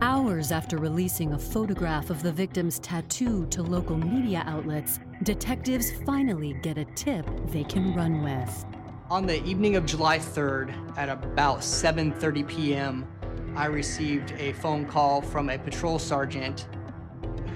Hours 0.00 0.52
after 0.52 0.78
releasing 0.78 1.32
a 1.32 1.38
photograph 1.38 2.08
of 2.08 2.22
the 2.22 2.30
victim's 2.30 2.78
tattoo 2.78 3.46
to 3.46 3.64
local 3.64 3.98
media 3.98 4.44
outlets, 4.46 5.00
detectives 5.24 5.90
finally 6.06 6.54
get 6.62 6.78
a 6.78 6.84
tip 6.94 7.26
they 7.46 7.64
can 7.64 7.92
run 7.96 8.22
with. 8.22 8.64
On 9.10 9.26
the 9.26 9.44
evening 9.44 9.74
of 9.74 9.84
July 9.86 10.20
3rd 10.20 10.96
at 10.96 11.08
about 11.08 11.58
7:30 11.58 12.46
p.m., 12.46 13.08
I 13.56 13.66
received 13.66 14.34
a 14.38 14.52
phone 14.52 14.86
call 14.86 15.20
from 15.20 15.50
a 15.50 15.58
patrol 15.58 15.98
sergeant 15.98 16.68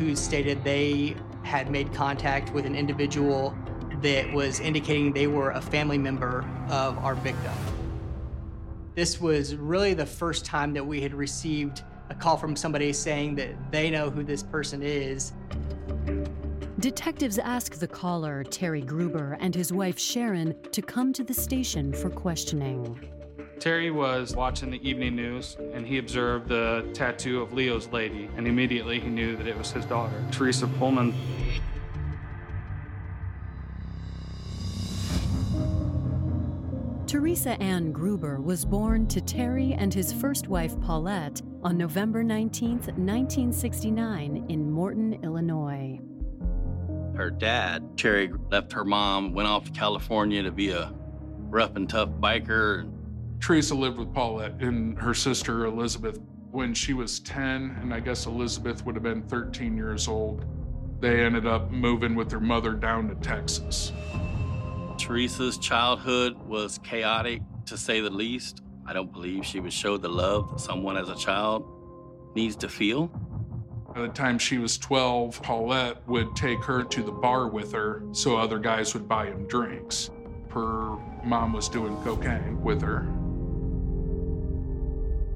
who 0.01 0.17
stated 0.17 0.65
they 0.65 1.15
had 1.45 1.71
made 1.71 1.95
contact 1.95 2.53
with 2.53 2.67
an 2.67 2.75
individual 2.75 3.57
that 4.03 4.33
was 4.33 4.61
indicating 4.61 5.13
they 5.13 5.29
were 5.29 5.51
a 5.53 5.61
family 5.61 5.99
member 5.99 6.45
of 6.69 6.99
our 6.99 7.15
victim. 7.15 7.53
This 8.95 9.21
was 9.21 9.55
really 9.57 9.95
the 9.95 10.05
first 10.07 10.45
time 10.45 10.75
that 10.75 10.85
we 10.85 11.01
had 11.01 11.15
received 11.15 11.83
a 12.11 12.15
call 12.15 12.37
from 12.37 12.55
somebody 12.57 12.93
saying 12.93 13.37
that 13.37 13.73
they 13.73 13.89
know 13.89 14.11
who 14.11 14.23
this 14.23 14.43
person 14.43 14.83
is. 14.83 15.33
Detectives 16.79 17.39
ask 17.39 17.75
the 17.75 17.87
caller, 17.87 18.43
Terry 18.43 18.83
Gruber, 18.83 19.39
and 19.41 19.55
his 19.55 19.73
wife 19.73 19.99
Sharon 19.99 20.55
to 20.73 20.83
come 20.83 21.13
to 21.13 21.23
the 21.23 21.33
station 21.33 21.93
for 21.93 22.11
questioning. 22.11 23.09
Terry 23.61 23.93
was 23.93 24.35
watching 24.35 24.71
the 24.71 24.87
evening 24.87 25.15
news 25.15 25.57
and 25.73 25.87
he 25.87 25.99
observed 25.99 26.49
the 26.49 26.85
tattoo 26.93 27.41
of 27.41 27.53
Leo's 27.53 27.87
lady, 27.93 28.29
and 28.37 28.49
immediately 28.49 28.99
he 28.99 29.09
knew 29.09 29.37
that 29.37 29.47
it 29.47 29.57
was 29.57 29.71
his 29.71 29.87
daughter, 29.87 30.21
Teresa 30.33 30.67
Pohlman. 30.67 31.15
Teresa 37.13 37.61
Ann 37.61 37.93
Gruber 37.93 38.41
was 38.41 38.65
born 38.65 39.07
to 39.09 39.21
Terry 39.21 39.75
and 39.75 39.93
his 39.93 40.15
first 40.15 40.49
wife 40.49 40.81
Paulette 40.81 41.43
on 41.63 41.77
November 41.77 42.25
19, 42.25 42.79
1969, 42.79 44.47
in 44.49 44.71
Morton, 44.71 45.23
Illinois. 45.23 46.01
Her 47.15 47.29
dad, 47.31 47.99
Terry, 47.99 48.33
left 48.51 48.73
her 48.73 48.87
mom, 48.87 49.35
went 49.35 49.47
off 49.47 49.67
to 49.67 49.73
California 49.73 50.43
to 50.43 50.51
be 50.51 50.71
a 50.71 50.91
rough 51.51 51.77
and 51.77 51.87
tough 51.87 52.09
biker. 52.19 52.91
Teresa 53.41 53.75
lived 53.75 53.99
with 53.99 54.15
Paulette 54.15 54.63
and 54.63 54.99
her 54.99 55.13
sister 55.13 55.67
Elizabeth 55.67 56.19
when 56.51 56.73
she 56.73 56.95
was 56.95 57.21
10, 57.21 57.77
and 57.83 57.93
I 57.93 58.01
guess 58.01 58.25
Elizabeth 58.25 58.87
would 58.87 58.95
have 58.95 59.05
been 59.05 59.23
13 59.25 59.77
years 59.77 60.09
old. 60.09 60.47
They 61.01 61.23
ended 61.23 61.45
up 61.45 61.71
moving 61.71 62.15
with 62.15 62.31
their 62.31 62.41
mother 62.41 62.73
down 62.73 63.07
to 63.11 63.15
Texas. 63.17 63.93
Teresa's 65.03 65.59
childhood 65.59 66.39
was 66.47 66.79
chaotic, 66.85 67.43
to 67.67 67.77
say 67.77 68.01
the 68.01 68.09
least. 68.09 68.63
I 68.87 68.93
don't 68.93 69.13
believe 69.13 69.45
she 69.45 69.59
would 69.59 69.73
show 69.73 69.97
the 69.97 70.09
love 70.09 70.51
that 70.51 70.61
someone 70.61 70.97
as 70.97 71.09
a 71.09 71.17
child 71.17 71.67
needs 72.37 72.55
to 72.57 72.69
feel. 72.69 73.09
By 73.93 74.03
the 74.03 74.09
time 74.09 74.39
she 74.39 74.59
was 74.59 74.79
12, 74.79 75.43
Paulette 75.43 76.07
would 76.07 76.37
take 76.37 76.63
her 76.63 76.85
to 76.85 77.03
the 77.03 77.11
bar 77.11 77.49
with 77.49 77.73
her 77.73 78.05
so 78.13 78.37
other 78.37 78.61
guys 78.61 78.95
would 78.95 79.09
buy 79.09 79.27
them 79.27 79.49
drinks. 79.49 80.11
Her 80.51 80.97
mom 81.25 81.53
was 81.53 81.69
doing 81.69 81.97
cocaine 82.05 82.63
with 82.63 82.81
her. 82.83 83.03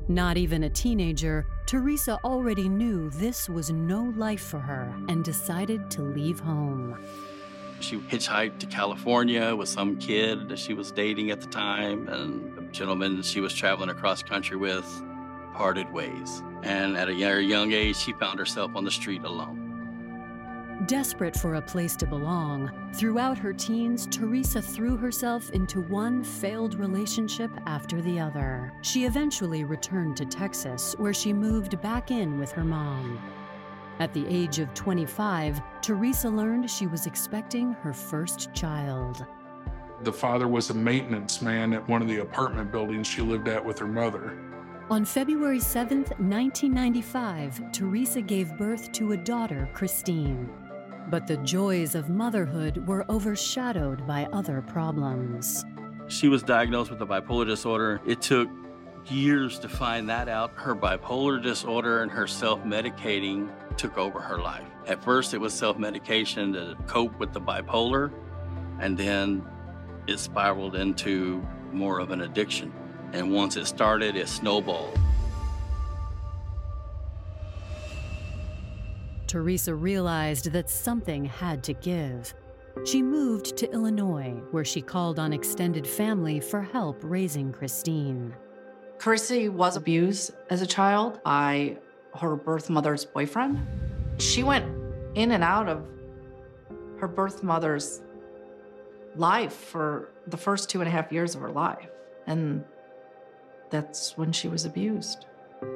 Not 0.09 0.37
even 0.37 0.63
a 0.63 0.71
teenager, 0.71 1.45
Teresa 1.67 2.21
already 2.23 2.69
knew 2.69 3.11
this 3.11 3.49
was 3.49 3.71
no 3.71 4.15
life 4.17 4.43
for 4.43 4.61
her 4.61 4.95
and 5.09 5.25
decided 5.25 5.91
to 5.91 6.03
leave 6.03 6.39
home. 6.39 7.05
She 7.81 7.99
hitchhiked 7.99 8.59
to 8.59 8.67
California 8.67 9.55
with 9.55 9.69
some 9.69 9.97
kid 9.99 10.49
that 10.49 10.59
she 10.59 10.75
was 10.75 10.91
dating 10.91 11.31
at 11.31 11.41
the 11.41 11.47
time, 11.47 12.09
and 12.09 12.59
a 12.59 12.63
gentleman 12.73 13.23
she 13.23 13.41
was 13.41 13.55
traveling 13.55 13.91
across 13.91 14.23
country 14.23 14.57
with 14.57 14.85
parted 15.55 15.93
ways. 15.93 16.43
And 16.63 16.97
at 16.97 17.09
a 17.09 17.15
young 17.15 17.73
age, 17.73 17.97
she 17.97 18.13
found 18.15 18.39
herself 18.39 18.73
on 18.75 18.85
the 18.85 18.91
street 18.91 19.25
alone. 19.25 19.63
Desperate 20.87 21.35
for 21.35 21.55
a 21.55 21.63
place 21.63 21.97
to 21.97 22.07
belong, 22.07 22.71
throughout 22.95 23.39
her 23.39 23.53
teens, 23.53 24.07
Teresa 24.11 24.61
threw 24.61 24.97
herself 24.97 25.49
into 25.51 25.81
one 25.81 26.23
failed 26.23 26.75
relationship 26.75 27.51
after 27.65 28.03
the 28.03 28.21
other. 28.21 28.73
She 28.83 29.07
eventually 29.07 29.65
returned 29.65 30.19
to 30.19 30.27
Texas, 30.27 30.95
where 30.99 31.15
she 31.15 31.33
moved 31.33 31.81
back 31.81 32.11
in 32.11 32.39
with 32.39 32.53
her 32.53 32.65
mom. 32.65 33.19
At 33.99 34.13
the 34.13 34.27
age 34.29 34.59
of 34.59 34.73
25, 34.75 35.61
Teresa 35.81 36.29
learned 36.29 36.71
she 36.71 36.87
was 36.87 37.07
expecting 37.07 37.73
her 37.73 37.95
first 37.95 38.53
child. 38.53 39.25
The 40.03 40.13
father 40.13 40.47
was 40.47 40.69
a 40.69 40.75
maintenance 40.75 41.41
man 41.41 41.73
at 41.73 41.89
one 41.89 42.03
of 42.03 42.09
the 42.09 42.19
apartment 42.19 42.71
buildings 42.71 43.07
she 43.07 43.23
lived 43.23 43.49
at 43.49 43.65
with 43.65 43.79
her 43.79 43.87
mother. 43.87 44.39
On 44.91 45.05
February 45.05 45.61
7, 45.61 45.99
1995, 45.99 47.73
Teresa 47.73 48.21
gave 48.21 48.57
birth 48.59 48.93
to 48.93 49.13
a 49.13 49.17
daughter, 49.17 49.69
Christine. 49.73 50.51
But 51.09 51.27
the 51.27 51.39
joys 51.39 51.95
of 51.95 52.11
motherhood 52.11 52.87
were 52.87 53.11
overshadowed 53.11 54.07
by 54.07 54.27
other 54.33 54.61
problems. 54.61 55.65
She 56.09 56.29
was 56.29 56.43
diagnosed 56.43 56.91
with 56.91 57.01
a 57.01 57.07
bipolar 57.07 57.47
disorder. 57.47 58.01
It 58.07 58.21
took 58.21 58.49
years 59.07 59.59
to 59.61 59.69
find 59.69 60.09
that 60.09 60.29
out. 60.29 60.53
Her 60.55 60.75
bipolar 60.75 61.43
disorder 61.43 62.03
and 62.03 62.11
her 62.11 62.27
self 62.27 62.63
medicating 62.63 63.49
took 63.77 63.99
over 63.99 64.21
her 64.21 64.39
life. 64.39 64.65
At 64.87 65.03
first, 65.03 65.35
it 65.35 65.39
was 65.39 65.53
self 65.53 65.79
medication 65.79 66.53
to 66.53 66.77
cope 66.87 67.19
with 67.19 67.33
the 67.33 67.41
bipolar, 67.41 68.13
and 68.81 68.97
then 68.97 69.45
it 70.07 70.19
spiraled 70.19 70.77
into 70.77 71.47
more 71.73 71.99
of 71.99 72.11
an 72.11 72.23
addiction. 72.23 72.73
And 73.13 73.33
once 73.33 73.57
it 73.57 73.67
started, 73.67 74.17
it 74.17 74.29
snowballed. 74.29 74.99
Teresa 79.27 79.75
realized 79.75 80.53
that 80.53 80.71
something 80.71 81.25
had 81.25 81.63
to 81.65 81.73
give. 81.75 82.33
She 82.85 83.03
moved 83.03 83.57
to 83.57 83.73
Illinois, 83.73 84.41
where 84.51 84.65
she 84.65 84.81
called 84.83 85.19
on 85.19 85.33
extended 85.33 85.87
family 85.87 86.41
for 86.41 86.63
help 86.63 87.01
raising 87.03 87.53
Christine. 87.53 88.35
Chrissy 88.99 89.49
was 89.49 89.77
abused 89.77 90.33
as 90.51 90.63
a 90.63 90.67
child 90.67 91.21
by 91.25 91.79
her 92.19 92.37
birth 92.37 92.71
mother's 92.71 93.05
boyfriend. 93.05 93.67
She 94.19 94.43
went 94.43 94.67
in 95.15 95.33
and 95.33 95.45
out 95.45 95.69
of 95.69 95.87
her 96.99 97.09
birth 97.09 97.43
mother's 97.43 98.01
life 99.17 99.53
for 99.53 100.11
the 100.27 100.37
first 100.37 100.71
two 100.71 100.81
and 100.81 100.89
a 100.89 100.91
half 100.91 101.13
years 101.13 101.35
of 101.35 101.41
her 101.41 101.51
life. 101.51 101.89
And 102.27 102.65
that's 103.71 104.17
when 104.17 104.33
she 104.33 104.49
was 104.49 104.65
abused. 104.65 105.27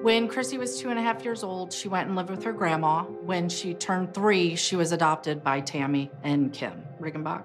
When 0.03 0.29
Chrissy 0.29 0.59
was 0.59 0.79
two 0.79 0.91
and 0.91 0.99
a 0.99 1.03
half 1.03 1.25
years 1.25 1.43
old, 1.43 1.73
she 1.73 1.89
went 1.89 2.07
and 2.07 2.17
lived 2.17 2.31
with 2.31 2.43
her 2.45 2.53
grandma. 2.53 3.03
When 3.03 3.49
she 3.49 3.75
turned 3.75 4.15
three, 4.15 4.55
she 4.55 4.77
was 4.77 4.93
adopted 4.93 5.43
by 5.43 5.61
Tammy 5.61 6.11
and 6.23 6.53
Kim 6.53 6.83
Riggenbach. 7.01 7.45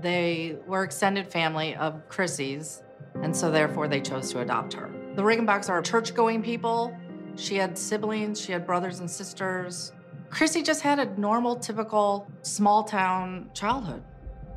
They 0.00 0.56
were 0.66 0.84
extended 0.84 1.26
family 1.26 1.74
of 1.74 2.08
Chrissy's, 2.08 2.82
and 3.22 3.34
so 3.34 3.50
therefore 3.50 3.88
they 3.88 4.00
chose 4.00 4.30
to 4.32 4.40
adopt 4.40 4.74
her. 4.74 4.90
The 5.16 5.22
Riggenbachs 5.22 5.68
are 5.68 5.82
church 5.82 6.14
going 6.14 6.42
people. 6.42 6.96
She 7.36 7.56
had 7.56 7.76
siblings, 7.76 8.40
she 8.40 8.52
had 8.52 8.66
brothers 8.66 9.00
and 9.00 9.10
sisters. 9.10 9.92
Chrissy 10.30 10.62
just 10.62 10.82
had 10.82 10.98
a 10.98 11.20
normal, 11.20 11.56
typical 11.56 12.30
small 12.42 12.82
town 12.82 13.50
childhood. 13.54 14.02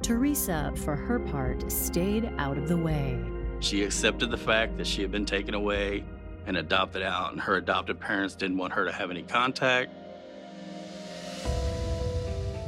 Teresa, 0.01 0.71
for 0.77 0.95
her 0.95 1.19
part, 1.19 1.71
stayed 1.71 2.31
out 2.37 2.57
of 2.57 2.67
the 2.67 2.77
way. 2.77 3.19
She 3.59 3.83
accepted 3.83 4.31
the 4.31 4.37
fact 4.37 4.77
that 4.77 4.87
she 4.87 5.01
had 5.01 5.11
been 5.11 5.25
taken 5.25 5.53
away 5.53 6.05
and 6.47 6.57
adopted 6.57 7.01
out, 7.01 7.33
and 7.33 7.41
her 7.41 7.57
adopted 7.57 7.99
parents 7.99 8.35
didn't 8.35 8.57
want 8.57 8.73
her 8.73 8.85
to 8.85 8.91
have 8.91 9.11
any 9.11 9.23
contact. 9.23 9.91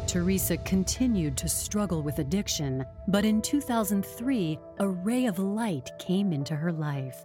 Teresa 0.08 0.58
continued 0.58 1.38
to 1.38 1.48
struggle 1.48 2.04
with 2.04 2.20
addiction, 2.20 2.86
but 3.08 3.24
in 3.24 3.42
2003, 3.42 4.60
a 4.80 4.88
ray 4.88 5.26
of 5.26 5.40
light 5.40 5.90
came 6.00 6.34
into 6.34 6.54
her 6.54 6.74
life. 6.74 7.24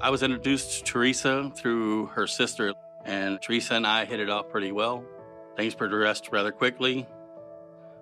I 0.00 0.10
was 0.10 0.22
introduced 0.22 0.78
to 0.78 0.84
Teresa 0.84 1.50
through 1.54 2.06
her 2.06 2.26
sister, 2.26 2.74
and 3.04 3.40
Teresa 3.40 3.74
and 3.74 3.86
I 3.86 4.04
hit 4.04 4.20
it 4.20 4.28
off 4.28 4.48
pretty 4.48 4.72
well. 4.72 5.04
Things 5.56 5.74
progressed 5.74 6.30
rather 6.32 6.52
quickly 6.52 7.06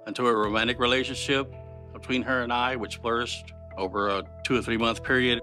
into 0.07 0.27
a 0.27 0.35
romantic 0.35 0.81
relationship 0.81 1.53
between 1.93 2.23
her 2.23 2.43
and 2.43 2.53
I, 2.53 2.77
which 2.77 2.97
flourished 2.97 3.53
over 3.77 4.09
a 4.09 4.25
two 4.43 4.57
or 4.57 4.63
three 4.63 4.79
month 4.79 5.05
period. 5.05 5.41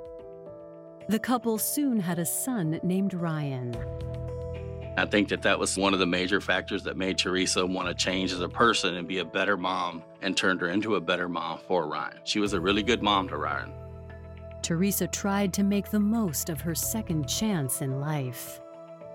The 1.07 1.19
couple 1.19 1.57
soon 1.57 1.99
had 1.99 2.19
a 2.19 2.25
son 2.25 2.79
named 2.83 3.13
Ryan. 3.13 3.75
I 4.97 5.05
think 5.05 5.29
that 5.29 5.43
that 5.43 5.57
was 5.59 5.77
one 5.77 5.93
of 5.93 5.99
the 5.99 6.05
major 6.05 6.41
factors 6.41 6.83
that 6.83 6.97
made 6.97 7.17
Teresa 7.17 7.65
want 7.65 7.87
to 7.87 7.93
change 7.93 8.33
as 8.33 8.41
a 8.41 8.49
person 8.49 8.95
and 8.95 9.07
be 9.07 9.19
a 9.19 9.25
better 9.25 9.55
mom 9.55 10.03
and 10.21 10.35
turned 10.35 10.59
her 10.59 10.67
into 10.67 10.95
a 10.95 11.01
better 11.01 11.29
mom 11.29 11.59
for 11.67 11.87
Ryan. 11.87 12.19
She 12.25 12.39
was 12.39 12.51
a 12.51 12.59
really 12.59 12.83
good 12.83 13.01
mom 13.01 13.29
to 13.29 13.37
Ryan. 13.37 13.71
Teresa 14.61 15.07
tried 15.07 15.53
to 15.53 15.63
make 15.63 15.89
the 15.89 15.99
most 15.99 16.49
of 16.49 16.61
her 16.61 16.75
second 16.75 17.27
chance 17.27 17.81
in 17.81 17.99
life. 17.99 18.61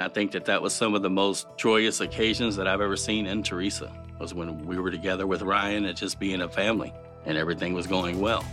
I 0.01 0.09
think 0.09 0.33
that 0.33 0.45
that 0.47 0.61
was 0.61 0.75
some 0.75 0.95
of 0.95 1.03
the 1.03 1.11
most 1.11 1.47
joyous 1.57 2.01
occasions 2.01 2.57
that 2.57 2.67
I've 2.67 2.81
ever 2.81 2.97
seen 2.97 3.27
in 3.27 3.43
Teresa 3.43 3.93
was 4.19 4.35
when 4.35 4.65
we 4.65 4.79
were 4.79 4.91
together 4.91 5.27
with 5.27 5.43
Ryan 5.43 5.85
and 5.87 5.97
just 5.97 6.19
being 6.19 6.43
a 6.43 6.49
family 6.49 6.93
and 7.27 7.39
everything 7.39 7.75
was 7.75 7.87
going 7.87 8.21
well. 8.21 8.45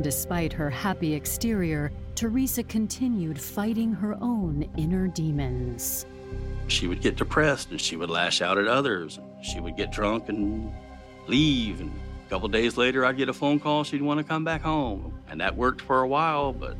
Despite 0.00 0.52
her 0.52 0.70
happy 0.70 1.14
exterior, 1.14 1.92
Teresa 2.14 2.62
continued 2.62 3.40
fighting 3.40 3.92
her 3.92 4.16
own 4.20 4.68
inner 4.76 5.06
demons. 5.06 6.06
She 6.68 6.86
would 6.86 7.02
get 7.02 7.16
depressed 7.16 7.70
and 7.70 7.80
she 7.80 7.96
would 7.96 8.10
lash 8.10 8.42
out 8.42 8.58
at 8.58 8.66
others. 8.66 9.20
She 9.42 9.60
would 9.60 9.76
get 9.76 9.92
drunk 9.92 10.28
and 10.28 10.72
leave. 11.28 11.80
And 11.80 11.92
couple 12.32 12.48
days 12.48 12.78
later, 12.78 13.04
I'd 13.04 13.18
get 13.18 13.28
a 13.28 13.32
phone 13.34 13.60
call 13.60 13.84
she'd 13.84 14.00
want 14.00 14.16
to 14.16 14.24
come 14.24 14.42
back 14.42 14.62
home. 14.62 15.12
And 15.28 15.38
that 15.42 15.54
worked 15.54 15.82
for 15.82 16.00
a 16.00 16.08
while, 16.08 16.54
but 16.54 16.78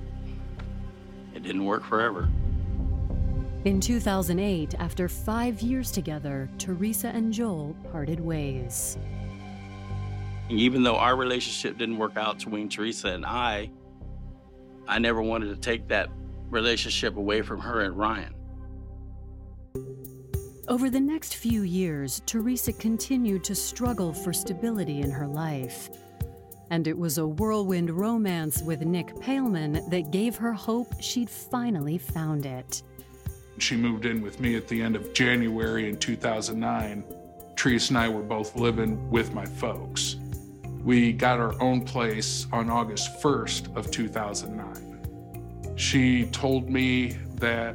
it 1.34 1.42
didn't 1.42 1.66
work 1.66 1.84
forever. 1.84 2.30
In 3.66 3.78
2008, 3.78 4.74
after 4.78 5.10
five 5.10 5.60
years 5.60 5.90
together, 5.90 6.48
Teresa 6.56 7.08
and 7.08 7.34
Joel 7.34 7.76
parted 7.92 8.18
ways. 8.18 8.96
Even 10.48 10.82
though 10.82 10.96
our 10.96 11.16
relationship 11.16 11.76
didn't 11.76 11.98
work 11.98 12.16
out 12.16 12.38
between 12.38 12.70
Teresa 12.70 13.08
and 13.08 13.26
I, 13.26 13.70
I 14.88 14.98
never 15.00 15.20
wanted 15.20 15.50
to 15.50 15.56
take 15.56 15.86
that 15.88 16.08
relationship 16.48 17.18
away 17.18 17.42
from 17.42 17.60
her 17.60 17.82
and 17.82 17.94
Ryan. 17.94 18.34
Over 20.68 20.90
the 20.90 21.00
next 21.00 21.34
few 21.34 21.62
years, 21.62 22.22
Teresa 22.24 22.72
continued 22.72 23.42
to 23.44 23.54
struggle 23.54 24.12
for 24.12 24.32
stability 24.32 25.00
in 25.00 25.10
her 25.10 25.26
life. 25.26 25.90
And 26.70 26.86
it 26.86 26.96
was 26.96 27.18
a 27.18 27.26
whirlwind 27.26 27.90
romance 27.90 28.62
with 28.62 28.82
Nick 28.82 29.08
Pohlman 29.16 29.90
that 29.90 30.12
gave 30.12 30.36
her 30.36 30.52
hope 30.52 30.94
she'd 31.00 31.28
finally 31.28 31.98
found 31.98 32.46
it. 32.46 32.84
She 33.58 33.76
moved 33.76 34.06
in 34.06 34.22
with 34.22 34.38
me 34.38 34.54
at 34.54 34.68
the 34.68 34.80
end 34.80 34.94
of 34.94 35.12
January 35.12 35.88
in 35.88 35.96
2009. 35.96 37.02
Teresa 37.56 37.90
and 37.90 37.98
I 37.98 38.08
were 38.08 38.22
both 38.22 38.54
living 38.54 39.10
with 39.10 39.34
my 39.34 39.44
folks. 39.44 40.14
We 40.84 41.12
got 41.12 41.40
our 41.40 41.60
own 41.60 41.84
place 41.84 42.46
on 42.52 42.70
August 42.70 43.20
1st 43.20 43.76
of 43.76 43.90
2009. 43.90 45.74
She 45.76 46.26
told 46.26 46.70
me 46.70 47.18
that 47.34 47.74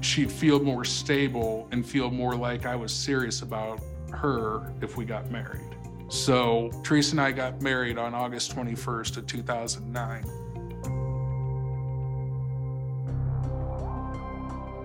she'd 0.00 0.30
feel 0.30 0.60
more 0.60 0.84
stable 0.84 1.68
and 1.70 1.84
feel 1.86 2.10
more 2.10 2.34
like 2.34 2.66
I 2.66 2.74
was 2.74 2.92
serious 2.92 3.42
about 3.42 3.80
her 4.12 4.72
if 4.80 4.96
we 4.96 5.04
got 5.04 5.30
married. 5.30 5.76
So 6.08 6.70
Teresa 6.82 7.12
and 7.12 7.20
I 7.20 7.30
got 7.32 7.62
married 7.62 7.98
on 7.98 8.14
August 8.14 8.54
21st 8.56 9.18
of 9.18 9.26
2009. 9.26 10.24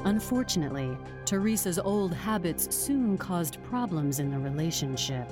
Unfortunately, 0.05 0.95
Teresa's 1.25 1.79
old 1.79 2.13
habits 2.13 2.73
soon 2.75 3.17
caused 3.17 3.63
problems 3.63 4.19
in 4.19 4.29
the 4.29 4.37
relationship. 4.37 5.27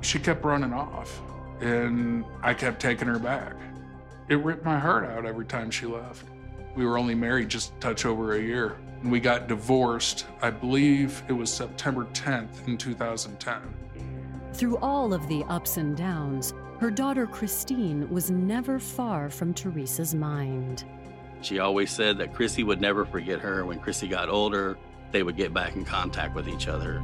She 0.00 0.18
kept 0.18 0.44
running 0.44 0.72
off, 0.72 1.22
and 1.60 2.24
I 2.42 2.52
kept 2.52 2.82
taking 2.82 3.06
her 3.06 3.20
back. 3.20 3.54
It 4.28 4.38
ripped 4.38 4.64
my 4.64 4.76
heart 4.76 5.04
out 5.04 5.24
every 5.24 5.44
time 5.44 5.70
she 5.70 5.86
left. 5.86 6.24
We 6.74 6.86
were 6.86 6.96
only 6.96 7.14
married 7.14 7.48
just 7.48 7.72
a 7.76 7.80
touch 7.80 8.06
over 8.06 8.34
a 8.34 8.40
year. 8.40 8.78
And 9.02 9.10
we 9.10 9.20
got 9.20 9.48
divorced, 9.48 10.26
I 10.40 10.50
believe 10.50 11.22
it 11.28 11.32
was 11.32 11.52
September 11.52 12.06
10th 12.12 12.66
in 12.66 12.78
2010. 12.78 13.60
Through 14.54 14.78
all 14.78 15.12
of 15.12 15.26
the 15.28 15.44
ups 15.48 15.76
and 15.76 15.96
downs, 15.96 16.54
her 16.78 16.90
daughter 16.90 17.26
Christine 17.26 18.08
was 18.10 18.30
never 18.30 18.78
far 18.78 19.28
from 19.28 19.54
Teresa's 19.54 20.14
mind. 20.14 20.84
She 21.42 21.58
always 21.58 21.90
said 21.90 22.18
that 22.18 22.32
Chrissy 22.32 22.62
would 22.62 22.80
never 22.80 23.04
forget 23.04 23.40
her. 23.40 23.64
When 23.66 23.80
Chrissy 23.80 24.08
got 24.08 24.28
older, 24.28 24.78
they 25.10 25.22
would 25.22 25.36
get 25.36 25.52
back 25.52 25.74
in 25.74 25.84
contact 25.84 26.34
with 26.34 26.48
each 26.48 26.68
other. 26.68 27.02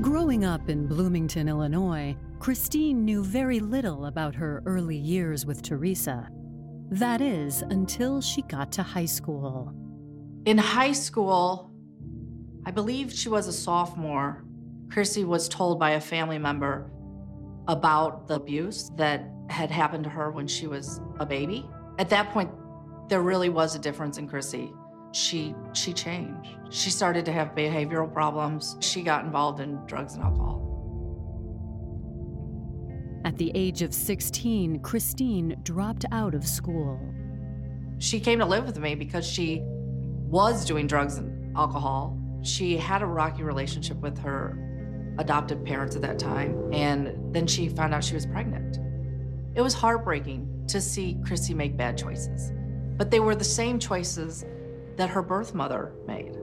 Growing 0.00 0.44
up 0.44 0.68
in 0.68 0.86
Bloomington, 0.86 1.48
Illinois, 1.48 2.16
Christine 2.46 3.04
knew 3.04 3.24
very 3.24 3.58
little 3.58 4.06
about 4.06 4.36
her 4.36 4.62
early 4.66 4.96
years 4.96 5.44
with 5.44 5.62
Teresa. 5.62 6.28
That 6.90 7.20
is, 7.20 7.62
until 7.62 8.20
she 8.20 8.42
got 8.42 8.70
to 8.70 8.84
high 8.84 9.06
school. 9.06 9.74
In 10.44 10.56
high 10.56 10.92
school, 10.92 11.72
I 12.64 12.70
believe 12.70 13.12
she 13.12 13.28
was 13.28 13.48
a 13.48 13.52
sophomore. 13.52 14.44
Chrissy 14.92 15.24
was 15.24 15.48
told 15.48 15.80
by 15.80 15.94
a 15.94 16.00
family 16.00 16.38
member 16.38 16.88
about 17.66 18.28
the 18.28 18.34
abuse 18.36 18.92
that 18.94 19.28
had 19.50 19.72
happened 19.72 20.04
to 20.04 20.10
her 20.10 20.30
when 20.30 20.46
she 20.46 20.68
was 20.68 21.00
a 21.18 21.26
baby. 21.26 21.68
At 21.98 22.08
that 22.10 22.30
point, 22.30 22.52
there 23.08 23.22
really 23.22 23.48
was 23.48 23.74
a 23.74 23.80
difference 23.80 24.18
in 24.18 24.28
Chrissy. 24.28 24.72
She 25.10 25.52
she 25.72 25.92
changed. 25.92 26.50
She 26.70 26.90
started 26.90 27.24
to 27.24 27.32
have 27.32 27.56
behavioral 27.56 28.12
problems. 28.12 28.76
She 28.78 29.02
got 29.02 29.24
involved 29.24 29.58
in 29.58 29.84
drugs 29.86 30.14
and 30.14 30.22
alcohol. 30.22 30.65
At 33.26 33.38
the 33.38 33.50
age 33.56 33.82
of 33.82 33.92
16, 33.92 34.78
Christine 34.82 35.58
dropped 35.64 36.04
out 36.12 36.32
of 36.32 36.46
school. 36.46 37.00
She 37.98 38.20
came 38.20 38.38
to 38.38 38.46
live 38.46 38.64
with 38.64 38.78
me 38.78 38.94
because 38.94 39.26
she 39.26 39.62
was 39.64 40.64
doing 40.64 40.86
drugs 40.86 41.16
and 41.16 41.56
alcohol. 41.56 42.16
She 42.42 42.76
had 42.76 43.02
a 43.02 43.06
rocky 43.06 43.42
relationship 43.42 43.96
with 43.96 44.16
her 44.18 44.56
adopted 45.18 45.64
parents 45.64 45.96
at 45.96 46.02
that 46.02 46.20
time, 46.20 46.72
and 46.72 47.34
then 47.34 47.48
she 47.48 47.68
found 47.68 47.92
out 47.92 48.04
she 48.04 48.14
was 48.14 48.26
pregnant. 48.26 48.78
It 49.56 49.60
was 49.60 49.74
heartbreaking 49.74 50.66
to 50.68 50.80
see 50.80 51.18
Chrissy 51.26 51.52
make 51.52 51.76
bad 51.76 51.98
choices, 51.98 52.52
but 52.96 53.10
they 53.10 53.18
were 53.18 53.34
the 53.34 53.42
same 53.42 53.80
choices 53.80 54.44
that 54.94 55.10
her 55.10 55.22
birth 55.22 55.52
mother 55.52 55.92
made. 56.06 56.38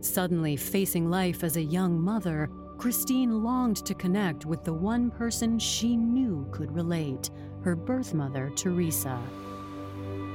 Suddenly 0.00 0.56
facing 0.56 1.08
life 1.08 1.44
as 1.44 1.56
a 1.56 1.62
young 1.62 2.00
mother, 2.00 2.50
Christine 2.82 3.44
longed 3.44 3.76
to 3.86 3.94
connect 3.94 4.44
with 4.44 4.64
the 4.64 4.72
one 4.72 5.08
person 5.08 5.56
she 5.56 5.96
knew 5.96 6.44
could 6.50 6.74
relate 6.74 7.30
her 7.62 7.76
birth 7.76 8.12
mother, 8.12 8.50
Teresa. 8.56 9.22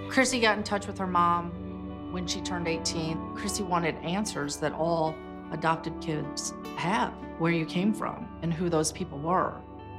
Chrissy 0.08 0.40
got 0.40 0.58
in 0.58 0.64
touch 0.64 0.88
with 0.88 0.98
her 0.98 1.08
mom 1.08 2.14
when 2.14 2.26
she 2.26 2.40
turned 2.40 2.70
18. 2.70 3.36
Chrissy 3.36 3.64
wanted 3.64 3.96
answers 3.96 4.56
that 4.60 4.72
all 4.72 5.14
adopted 5.52 6.00
kids 6.00 6.54
have 6.78 7.12
where 7.38 7.52
you 7.52 7.66
came 7.66 7.94
from 7.94 8.26
and 8.42 8.54
who 8.54 8.70
those 8.70 8.94
people 8.94 9.20
were 9.20 9.56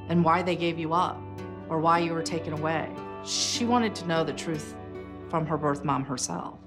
and 0.08 0.24
why 0.24 0.40
they 0.40 0.56
gave 0.56 0.78
you 0.78 0.94
up 0.94 1.20
or 1.68 1.78
why 1.78 1.98
you 1.98 2.14
were 2.14 2.22
taken 2.22 2.54
away. 2.54 2.90
She 3.26 3.66
wanted 3.66 3.94
to 3.96 4.06
know 4.06 4.24
the 4.24 4.32
truth 4.32 4.74
from 5.28 5.44
her 5.44 5.58
birth 5.58 5.84
mom 5.84 6.02
herself. 6.02 6.57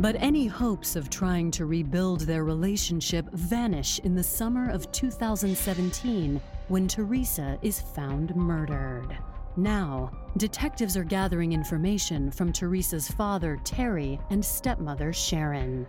But 0.00 0.14
any 0.20 0.46
hopes 0.46 0.94
of 0.94 1.10
trying 1.10 1.50
to 1.52 1.66
rebuild 1.66 2.20
their 2.20 2.44
relationship 2.44 3.28
vanish 3.32 3.98
in 3.98 4.14
the 4.14 4.22
summer 4.22 4.70
of 4.70 4.92
2017 4.92 6.40
when 6.68 6.86
Teresa 6.86 7.58
is 7.62 7.80
found 7.80 8.36
murdered. 8.36 9.18
Now, 9.56 10.12
detectives 10.36 10.96
are 10.96 11.02
gathering 11.02 11.52
information 11.52 12.30
from 12.30 12.52
Teresa's 12.52 13.08
father, 13.08 13.58
Terry, 13.64 14.20
and 14.30 14.44
stepmother, 14.44 15.12
Sharon. 15.12 15.84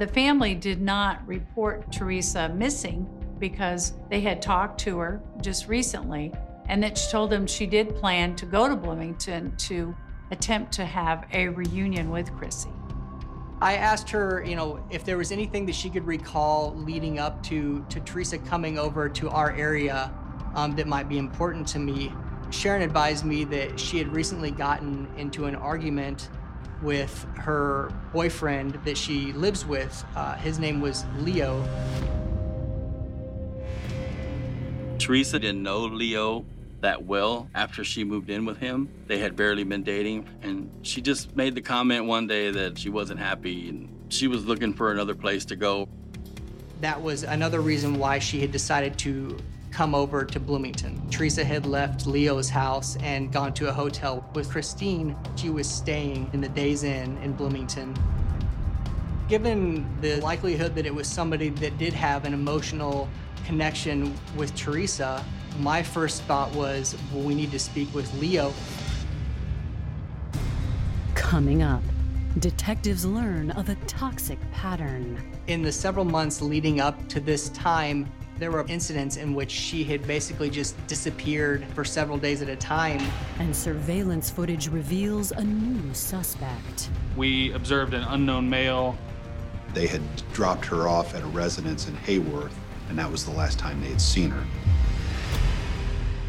The 0.00 0.08
family 0.08 0.56
did 0.56 0.82
not 0.82 1.24
report 1.24 1.92
Teresa 1.92 2.48
missing 2.48 3.08
because 3.38 3.92
they 4.10 4.20
had 4.20 4.42
talked 4.42 4.80
to 4.80 4.98
her 4.98 5.22
just 5.40 5.68
recently 5.68 6.32
and 6.66 6.82
that 6.82 6.98
she 6.98 7.08
told 7.08 7.30
them 7.30 7.46
she 7.46 7.66
did 7.66 7.94
plan 7.94 8.34
to 8.34 8.46
go 8.46 8.68
to 8.68 8.74
Bloomington 8.74 9.54
to 9.58 9.94
attempt 10.32 10.72
to 10.72 10.84
have 10.84 11.24
a 11.32 11.46
reunion 11.48 12.10
with 12.10 12.32
Chrissy. 12.34 12.70
I 13.62 13.76
asked 13.76 14.10
her, 14.10 14.42
you 14.44 14.56
know, 14.56 14.84
if 14.90 15.04
there 15.04 15.16
was 15.16 15.30
anything 15.30 15.66
that 15.66 15.76
she 15.76 15.88
could 15.88 16.04
recall 16.04 16.74
leading 16.74 17.20
up 17.20 17.40
to, 17.44 17.86
to 17.90 18.00
Teresa 18.00 18.36
coming 18.36 18.76
over 18.76 19.08
to 19.10 19.30
our 19.30 19.52
area 19.52 20.12
um, 20.56 20.74
that 20.74 20.88
might 20.88 21.08
be 21.08 21.16
important 21.16 21.68
to 21.68 21.78
me. 21.78 22.12
Sharon 22.50 22.82
advised 22.82 23.24
me 23.24 23.44
that 23.44 23.78
she 23.78 23.98
had 23.98 24.08
recently 24.08 24.50
gotten 24.50 25.08
into 25.16 25.44
an 25.44 25.54
argument 25.54 26.28
with 26.82 27.24
her 27.36 27.92
boyfriend 28.12 28.80
that 28.84 28.98
she 28.98 29.32
lives 29.32 29.64
with. 29.64 30.04
Uh, 30.16 30.34
his 30.38 30.58
name 30.58 30.80
was 30.80 31.04
Leo. 31.18 31.64
Teresa 34.98 35.38
didn't 35.38 35.62
know 35.62 35.84
Leo 35.84 36.44
that 36.82 37.04
well 37.04 37.48
after 37.54 37.82
she 37.82 38.04
moved 38.04 38.28
in 38.28 38.44
with 38.44 38.58
him. 38.58 38.88
They 39.06 39.18
had 39.18 39.34
barely 39.34 39.64
been 39.64 39.82
dating, 39.82 40.28
and 40.42 40.70
she 40.82 41.00
just 41.00 41.34
made 41.34 41.54
the 41.54 41.62
comment 41.62 42.04
one 42.04 42.26
day 42.26 42.50
that 42.50 42.78
she 42.78 42.90
wasn't 42.90 43.18
happy 43.18 43.68
and 43.68 43.88
she 44.12 44.28
was 44.28 44.44
looking 44.44 44.74
for 44.74 44.92
another 44.92 45.14
place 45.14 45.44
to 45.46 45.56
go. 45.56 45.88
That 46.80 47.00
was 47.00 47.22
another 47.22 47.60
reason 47.60 47.98
why 47.98 48.18
she 48.18 48.40
had 48.40 48.52
decided 48.52 48.98
to 48.98 49.38
come 49.70 49.94
over 49.94 50.24
to 50.24 50.38
Bloomington. 50.38 51.00
Teresa 51.10 51.44
had 51.44 51.64
left 51.64 52.06
Leo's 52.06 52.50
house 52.50 52.96
and 52.96 53.32
gone 53.32 53.54
to 53.54 53.68
a 53.68 53.72
hotel 53.72 54.28
with 54.34 54.50
Christine. 54.50 55.16
She 55.36 55.48
was 55.48 55.68
staying 55.68 56.28
in 56.34 56.42
the 56.42 56.48
Days 56.50 56.84
Inn 56.84 57.16
in 57.18 57.32
Bloomington. 57.32 57.96
Given 59.28 59.86
the 60.02 60.20
likelihood 60.20 60.74
that 60.74 60.84
it 60.84 60.94
was 60.94 61.08
somebody 61.08 61.48
that 61.48 61.78
did 61.78 61.94
have 61.94 62.26
an 62.26 62.34
emotional 62.34 63.08
connection 63.46 64.14
with 64.36 64.54
Teresa, 64.54 65.24
my 65.62 65.82
first 65.82 66.22
thought 66.24 66.52
was, 66.54 66.96
well, 67.12 67.22
we 67.22 67.34
need 67.34 67.52
to 67.52 67.58
speak 67.58 67.94
with 67.94 68.12
Leo. 68.14 68.52
Coming 71.14 71.62
up, 71.62 71.82
detectives 72.40 73.04
learn 73.04 73.52
of 73.52 73.68
a 73.68 73.76
toxic 73.86 74.38
pattern. 74.50 75.22
In 75.46 75.62
the 75.62 75.70
several 75.70 76.04
months 76.04 76.42
leading 76.42 76.80
up 76.80 77.08
to 77.08 77.20
this 77.20 77.48
time, 77.50 78.10
there 78.38 78.50
were 78.50 78.66
incidents 78.66 79.16
in 79.16 79.34
which 79.34 79.52
she 79.52 79.84
had 79.84 80.04
basically 80.04 80.50
just 80.50 80.74
disappeared 80.88 81.64
for 81.74 81.84
several 81.84 82.18
days 82.18 82.42
at 82.42 82.48
a 82.48 82.56
time. 82.56 83.00
And 83.38 83.54
surveillance 83.54 84.30
footage 84.30 84.68
reveals 84.68 85.30
a 85.30 85.44
new 85.44 85.94
suspect. 85.94 86.90
We 87.16 87.52
observed 87.52 87.94
an 87.94 88.02
unknown 88.02 88.50
male. 88.50 88.98
They 89.74 89.86
had 89.86 90.02
dropped 90.32 90.66
her 90.66 90.88
off 90.88 91.14
at 91.14 91.22
a 91.22 91.26
residence 91.26 91.86
in 91.86 91.94
Heyworth, 91.98 92.52
and 92.88 92.98
that 92.98 93.10
was 93.10 93.24
the 93.24 93.30
last 93.30 93.60
time 93.60 93.80
they 93.80 93.88
had 93.88 94.00
seen 94.00 94.30
her. 94.30 94.44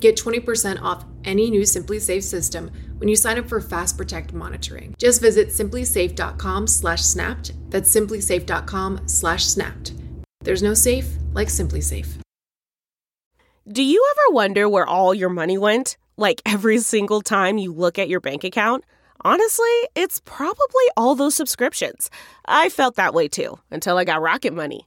Get 0.00 0.16
20% 0.16 0.82
off 0.82 1.04
any 1.24 1.50
new 1.50 1.62
SimpliSafe 1.62 2.22
system 2.22 2.70
when 2.98 3.08
you 3.08 3.16
sign 3.16 3.38
up 3.38 3.48
for 3.48 3.60
Fast 3.60 3.96
Protect 3.96 4.32
monitoring. 4.32 4.94
Just 4.98 5.20
visit 5.20 5.48
simplisafe.com/snapped. 5.48 7.70
That's 7.70 7.94
simplisafe.com/snapped. 7.94 9.92
There's 10.40 10.62
no 10.62 10.74
safe 10.74 11.08
like 11.32 11.48
SimpliSafe. 11.48 12.18
Do 13.66 13.82
you 13.82 14.06
ever 14.10 14.34
wonder 14.34 14.68
where 14.68 14.86
all 14.86 15.14
your 15.14 15.30
money 15.30 15.56
went? 15.56 15.96
Like 16.18 16.42
every 16.44 16.78
single 16.78 17.22
time 17.22 17.56
you 17.56 17.72
look 17.72 17.98
at 17.98 18.10
your 18.10 18.20
bank 18.20 18.44
account? 18.44 18.84
Honestly, 19.22 19.88
it's 19.94 20.20
probably 20.26 20.84
all 20.98 21.14
those 21.14 21.34
subscriptions. 21.34 22.10
I 22.44 22.68
felt 22.68 22.96
that 22.96 23.14
way 23.14 23.26
too 23.26 23.58
until 23.70 23.96
I 23.96 24.04
got 24.04 24.20
Rocket 24.20 24.52
Money. 24.52 24.86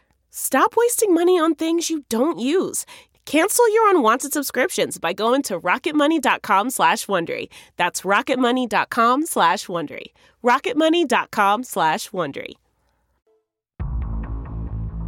Stop 0.31 0.75
wasting 0.75 1.13
money 1.13 1.37
on 1.37 1.55
things 1.55 1.89
you 1.89 2.05
don't 2.09 2.39
use. 2.39 2.85
Cancel 3.25 3.71
your 3.73 3.89
unwanted 3.89 4.33
subscriptions 4.33 4.97
by 4.97 5.13
going 5.13 5.43
to 5.43 5.59
rocketmoney.com 5.59 6.69
slash 6.69 7.05
Wondery. 7.05 7.47
That's 7.77 8.01
rocketmoney.com 8.01 9.25
slash 9.25 9.67
Wondery. 9.67 10.07
rocketmoney.com 10.43 11.63
slash 11.63 12.09
Wondery. 12.09 12.53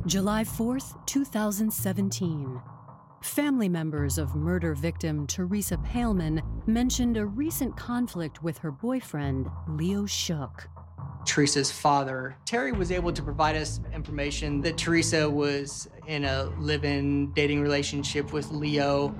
July 0.05 0.43
4th, 0.43 1.05
2017. 1.05 2.61
Family 3.21 3.69
members 3.69 4.17
of 4.17 4.35
murder 4.35 4.75
victim 4.75 5.25
Teresa 5.25 5.77
Pohlman 5.77 6.41
mentioned 6.67 7.15
a 7.15 7.25
recent 7.25 7.77
conflict 7.77 8.43
with 8.43 8.57
her 8.57 8.71
boyfriend, 8.71 9.49
Leo 9.69 10.05
Shook. 10.05 10.67
Teresa's 11.25 11.71
father, 11.71 12.35
Terry 12.45 12.71
was 12.71 12.91
able 12.91 13.11
to 13.11 13.21
provide 13.21 13.55
us 13.55 13.79
information 13.93 14.61
that 14.61 14.77
Teresa 14.77 15.29
was 15.29 15.87
in 16.07 16.25
a 16.25 16.45
live 16.59 16.83
in 16.85 17.31
dating 17.33 17.61
relationship 17.61 18.33
with 18.33 18.51
Leo. 18.51 19.15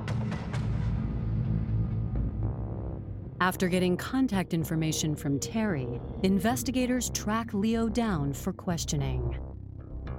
After 3.40 3.68
getting 3.68 3.98
contact 3.98 4.54
information 4.54 5.16
from 5.16 5.40
Terry, 5.40 6.00
investigators 6.24 7.10
track 7.10 7.54
Leo 7.54 7.90
down 7.90 8.32
for 8.32 8.54
questioning. 8.54 9.38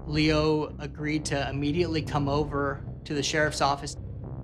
Leo 0.06 0.74
agreed 0.78 1.24
to 1.26 1.48
immediately 1.48 2.02
come 2.02 2.28
over 2.28 2.84
to 3.04 3.14
the 3.14 3.22
sheriff's 3.22 3.62
office. 3.62 3.96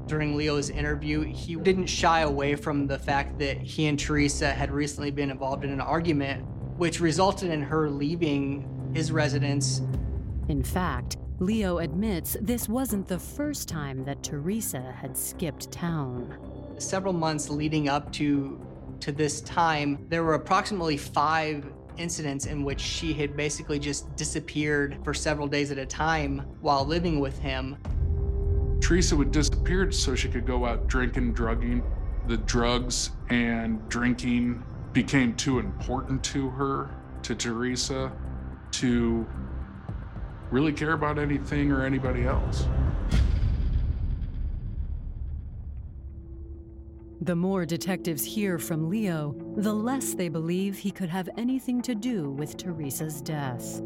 During 0.06 0.34
Leo's 0.34 0.70
interview, 0.70 1.20
he 1.22 1.56
didn't 1.56 1.86
shy 1.86 2.20
away 2.20 2.54
from 2.54 2.86
the 2.86 2.98
fact 2.98 3.38
that 3.38 3.58
he 3.58 3.86
and 3.86 3.98
Teresa 3.98 4.50
had 4.50 4.70
recently 4.70 5.10
been 5.10 5.30
involved 5.30 5.62
in 5.62 5.70
an 5.70 5.80
argument, 5.80 6.46
which 6.80 6.98
resulted 6.98 7.50
in 7.50 7.60
her 7.60 7.90
leaving 7.90 8.66
his 8.94 9.12
residence. 9.12 9.82
In 10.48 10.62
fact, 10.62 11.18
Leo 11.38 11.76
admits 11.76 12.38
this 12.40 12.70
wasn't 12.70 13.06
the 13.06 13.18
first 13.18 13.68
time 13.68 14.02
that 14.06 14.22
Teresa 14.22 14.90
had 14.92 15.14
skipped 15.14 15.70
town. 15.70 16.38
Several 16.78 17.12
months 17.12 17.50
leading 17.50 17.90
up 17.90 18.10
to 18.14 18.58
to 19.00 19.12
this 19.12 19.42
time, 19.42 20.06
there 20.08 20.24
were 20.24 20.32
approximately 20.32 20.96
five 20.96 21.70
incidents 21.98 22.46
in 22.46 22.64
which 22.64 22.80
she 22.80 23.12
had 23.12 23.36
basically 23.36 23.78
just 23.78 24.16
disappeared 24.16 24.96
for 25.04 25.12
several 25.12 25.46
days 25.46 25.70
at 25.70 25.76
a 25.76 25.84
time 25.84 26.38
while 26.62 26.86
living 26.86 27.20
with 27.20 27.38
him. 27.40 27.76
Teresa 28.80 29.14
would 29.14 29.32
disappear 29.32 29.92
so 29.92 30.14
she 30.14 30.28
could 30.30 30.46
go 30.46 30.64
out 30.64 30.86
drinking, 30.86 31.34
drugging. 31.34 31.82
The 32.26 32.38
drugs 32.38 33.10
and 33.28 33.86
drinking 33.90 34.62
became 34.92 35.34
too 35.34 35.58
important 35.58 36.22
to 36.24 36.50
her, 36.50 36.90
to 37.22 37.34
Teresa, 37.34 38.12
to 38.72 39.26
really 40.50 40.72
care 40.72 40.92
about 40.92 41.18
anything 41.18 41.70
or 41.70 41.84
anybody 41.84 42.24
else. 42.24 42.66
The 47.22 47.36
more 47.36 47.66
detectives 47.66 48.24
hear 48.24 48.58
from 48.58 48.88
Leo, 48.88 49.36
the 49.56 49.74
less 49.74 50.14
they 50.14 50.30
believe 50.30 50.78
he 50.78 50.90
could 50.90 51.10
have 51.10 51.28
anything 51.36 51.82
to 51.82 51.94
do 51.94 52.30
with 52.30 52.56
Teresa's 52.56 53.20
death. 53.20 53.82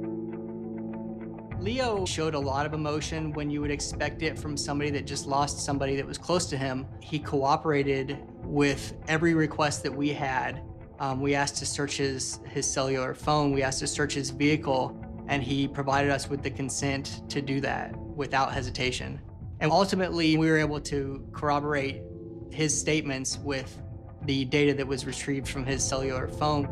Leo 1.59 2.05
showed 2.05 2.35
a 2.35 2.39
lot 2.39 2.65
of 2.65 2.75
emotion 2.75 3.33
when 3.33 3.51
you 3.51 3.61
would 3.61 3.71
expect 3.71 4.23
it 4.23 4.39
from 4.39 4.57
somebody 4.57 4.91
that 4.91 5.07
just 5.07 5.27
lost 5.27 5.65
somebody 5.65 5.97
that 5.97 6.07
was 6.07 6.17
close 6.17 6.47
to 6.47 6.57
him. 6.57 6.87
He 7.01 7.19
cooperated 7.19 8.19
with 8.45 8.95
every 9.09 9.35
request 9.35 9.83
that 9.83 9.93
we 9.93 10.11
had. 10.11 10.63
Um, 11.01 11.21
we 11.21 11.35
asked 11.35 11.57
to 11.57 11.67
search 11.67 11.97
his, 11.97 12.39
his 12.47 12.71
cellular 12.71 13.15
phone, 13.15 13.53
we 13.53 13.63
asked 13.63 13.81
to 13.81 13.87
search 13.87 14.15
his 14.15 14.31
vehicle, 14.31 14.97
and 15.29 15.43
he 15.43 15.67
provided 15.67 16.11
us 16.11 16.29
with 16.29 16.43
the 16.43 16.51
consent 16.51 17.23
to 17.31 17.43
do 17.43 17.61
that 17.61 17.97
without 17.97 18.53
hesitation. 18.53 19.21
And 19.61 19.73
ultimately, 19.73 20.37
we 20.37 20.49
were 20.49 20.59
able 20.59 20.81
to 20.83 21.27
corroborate 21.33 22.03
his 22.51 22.79
statements 22.79 23.39
with 23.39 23.79
the 24.25 24.45
data 24.45 24.75
that 24.75 24.87
was 24.87 25.05
retrieved 25.05 25.49
from 25.49 25.65
his 25.67 25.83
cellular 25.83 26.29
phone. 26.29 26.69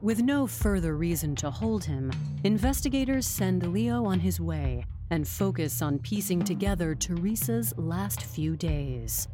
With 0.00 0.22
no 0.22 0.46
further 0.46 0.96
reason 0.96 1.34
to 1.36 1.50
hold 1.50 1.84
him, 1.84 2.12
investigators 2.44 3.26
send 3.26 3.72
Leo 3.72 4.04
on 4.04 4.20
his 4.20 4.40
way 4.40 4.84
and 5.10 5.26
focus 5.26 5.82
on 5.82 5.98
piecing 5.98 6.42
together 6.42 6.94
Teresa's 6.94 7.76
last 7.76 8.22
few 8.22 8.56
days. 8.56 9.28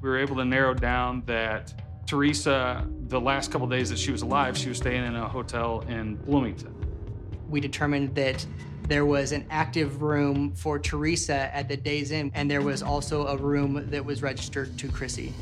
We 0.00 0.08
were 0.08 0.18
able 0.18 0.36
to 0.36 0.44
narrow 0.44 0.74
down 0.74 1.22
that 1.26 1.74
Teresa, 2.06 2.86
the 3.08 3.20
last 3.20 3.50
couple 3.50 3.66
days 3.66 3.90
that 3.90 3.98
she 3.98 4.12
was 4.12 4.22
alive, 4.22 4.56
she 4.56 4.68
was 4.68 4.78
staying 4.78 5.04
in 5.04 5.16
a 5.16 5.28
hotel 5.28 5.80
in 5.88 6.16
Bloomington. 6.16 6.74
We 7.48 7.60
determined 7.60 8.14
that 8.14 8.46
there 8.88 9.04
was 9.04 9.32
an 9.32 9.44
active 9.50 10.02
room 10.02 10.54
for 10.54 10.78
Teresa 10.78 11.54
at 11.54 11.68
the 11.68 11.76
Days 11.76 12.12
Inn, 12.12 12.30
and 12.34 12.48
there 12.48 12.62
was 12.62 12.82
also 12.82 13.26
a 13.26 13.36
room 13.36 13.88
that 13.90 14.04
was 14.04 14.22
registered 14.22 14.78
to 14.78 14.88
Chrissy. 14.88 15.32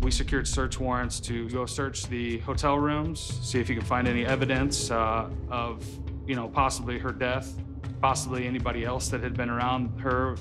We 0.00 0.10
secured 0.10 0.48
search 0.48 0.80
warrants 0.80 1.20
to 1.20 1.50
go 1.50 1.66
search 1.66 2.04
the 2.06 2.38
hotel 2.38 2.78
rooms, 2.78 3.38
see 3.42 3.60
if 3.60 3.68
you 3.68 3.74
can 3.74 3.84
find 3.84 4.08
any 4.08 4.24
evidence 4.24 4.90
uh, 4.90 5.28
of, 5.50 5.84
you 6.26 6.36
know, 6.36 6.48
possibly 6.48 6.98
her 6.98 7.12
death, 7.12 7.52
possibly 8.00 8.46
anybody 8.46 8.84
else 8.84 9.08
that 9.08 9.22
had 9.22 9.34
been 9.34 9.50
around 9.50 10.00
her 10.00 10.36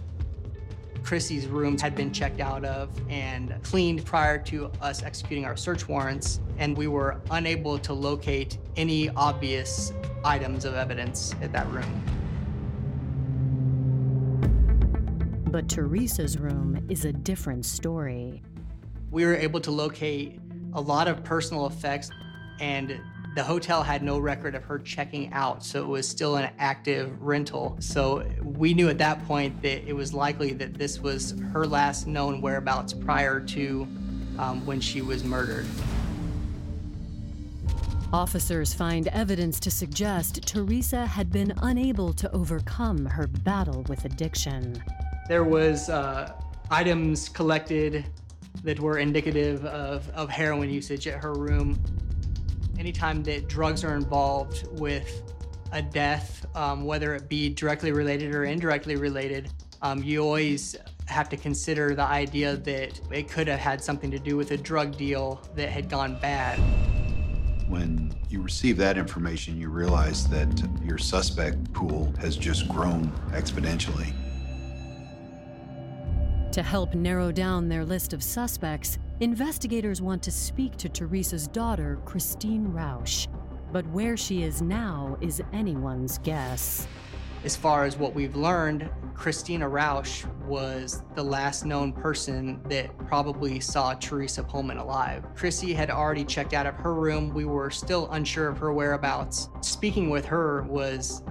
Chrissy's 1.08 1.48
rooms 1.48 1.82
had 1.82 1.96
been 1.96 2.12
checked 2.12 2.42
out 2.42 2.66
of 2.66 2.90
and 3.10 3.56
cleaned 3.64 4.04
prior 4.04 4.38
to 4.40 4.70
us 4.82 5.04
executing 5.04 5.46
our 5.46 5.56
search 5.56 5.88
warrants, 5.88 6.42
and 6.58 6.76
we 6.76 6.88
were 6.88 7.22
unable 7.32 7.80
to 7.80 7.94
locate 7.94 8.58
any 8.76 9.08
obvious 9.12 9.94
items 10.26 10.66
of 10.66 10.76
evidence 10.76 11.34
at 11.42 11.54
that 11.54 11.66
room. 11.72 12.04
But 15.50 15.70
Teresa's 15.70 16.38
room 16.38 16.86
is 16.90 17.06
a 17.06 17.14
different 17.14 17.66
story. 17.66 18.44
We 19.10 19.24
were 19.24 19.36
able 19.36 19.62
to 19.62 19.72
locate 19.72 20.42
a 20.74 20.82
lot 20.82 21.08
of 21.08 21.24
personal 21.24 21.68
effects 21.68 22.12
and 22.60 23.00
the 23.38 23.44
hotel 23.44 23.84
had 23.84 24.02
no 24.02 24.18
record 24.18 24.56
of 24.56 24.64
her 24.64 24.80
checking 24.80 25.32
out, 25.32 25.64
so 25.64 25.80
it 25.84 25.88
was 25.88 26.10
still 26.10 26.38
an 26.38 26.50
active 26.58 27.22
rental. 27.22 27.78
So 27.80 28.28
we 28.42 28.74
knew 28.74 28.90
at 28.90 28.98
that 28.98 29.24
point 29.28 29.62
that 29.62 29.88
it 29.88 29.94
was 29.94 30.12
likely 30.12 30.54
that 30.54 30.74
this 30.74 31.00
was 31.00 31.40
her 31.54 31.68
last 31.68 32.08
known 32.08 32.42
whereabouts 32.42 32.94
prior 32.94 33.40
to 33.40 33.88
um, 34.40 34.66
when 34.66 34.80
she 34.80 35.04
was 35.04 35.24
murdered. 35.24 35.68
Officers 38.12 38.74
find 38.74 39.08
evidence 39.10 39.60
to 39.60 39.70
suggest 39.70 40.42
Teresa 40.48 41.06
had 41.06 41.32
been 41.32 41.54
unable 41.62 42.14
to 42.14 42.32
overcome 42.32 43.06
her 43.06 43.28
battle 43.28 43.84
with 43.88 44.04
addiction. 44.06 44.82
There 45.28 45.44
was 45.44 45.90
uh, 45.90 46.34
items 46.72 47.30
collected 47.30 48.04
that 48.64 48.80
were 48.80 48.98
indicative 48.98 49.64
of, 49.66 50.10
of 50.16 50.28
heroin 50.28 50.72
usage 50.72 51.06
at 51.06 51.22
her 51.22 51.36
room 51.36 51.80
anytime 52.80 53.24
that 53.24 53.48
drugs 53.48 53.84
are 53.84 53.96
involved 53.96 54.68
with 54.80 55.24
a 55.72 55.82
death, 55.82 56.46
um, 56.56 56.86
whether 56.86 57.16
it 57.16 57.28
be 57.28 57.50
directly 57.50 57.92
related 57.92 58.34
or 58.34 58.46
indirectly 58.46 58.96
related, 58.96 59.52
um, 59.82 60.04
you 60.04 60.24
always 60.24 60.76
have 61.08 61.30
to 61.30 61.38
consider 61.38 61.96
the 61.96 62.04
idea 62.04 62.58
that 62.58 63.00
it 63.12 63.30
could 63.30 63.48
have 63.48 63.60
had 63.60 63.82
something 63.82 64.12
to 64.12 64.20
do 64.20 64.36
with 64.36 64.52
a 64.52 64.58
drug 64.58 64.98
deal 64.98 65.42
that 65.56 65.70
had 65.70 65.90
gone 65.90 66.20
bad. 66.20 66.58
When 67.68 68.14
you 68.30 68.42
receive 68.42 68.78
that 68.78 68.98
information, 68.98 69.60
you 69.60 69.70
realize 69.70 70.28
that 70.30 70.64
your 70.84 70.98
suspect 70.98 71.72
pool 71.74 72.14
has 72.20 72.38
just 72.38 72.68
grown 72.70 73.12
exponentially. 73.32 74.14
To 76.54 76.64
help 76.64 76.96
narrow 76.96 77.32
down 77.32 77.70
their 77.70 77.86
list 77.86 78.14
of 78.14 78.24
suspects, 78.24 78.98
investigators 79.20 80.02
want 80.02 80.22
to 80.24 80.32
speak 80.32 80.76
to 80.78 80.90
Teresa's 80.90 81.48
daughter, 81.48 82.00
Christine 82.06 82.68
Roush. 82.68 83.28
But 83.72 83.88
where 83.88 84.16
she 84.16 84.44
is 84.44 84.62
now 84.62 85.18
is 85.22 85.42
anyone's 85.52 86.20
guess. 86.20 86.88
As 87.44 87.56
far 87.56 87.86
as 87.86 87.98
what 87.98 88.14
we've 88.14 88.36
learned, 88.36 88.90
Christina 89.14 89.70
Roush 89.70 90.26
was 90.46 91.04
the 91.16 91.24
last 91.24 91.66
known 91.66 91.92
person 91.92 92.62
that 92.70 92.96
probably 93.08 93.60
saw 93.60 93.94
Teresa 93.94 94.44
Pohlman 94.44 94.80
alive. 94.80 95.26
Chrissy 95.36 95.74
had 95.74 95.90
already 95.90 96.24
checked 96.24 96.54
out 96.54 96.66
of 96.66 96.76
her 96.76 96.94
room. 96.94 97.34
We 97.34 97.46
were 97.46 97.70
still 97.70 98.10
unsure 98.12 98.48
of 98.48 98.58
her 98.60 98.74
whereabouts. 98.74 99.50
Speaking 99.62 100.10
with 100.10 100.26
her 100.26 100.64
was 100.64 101.24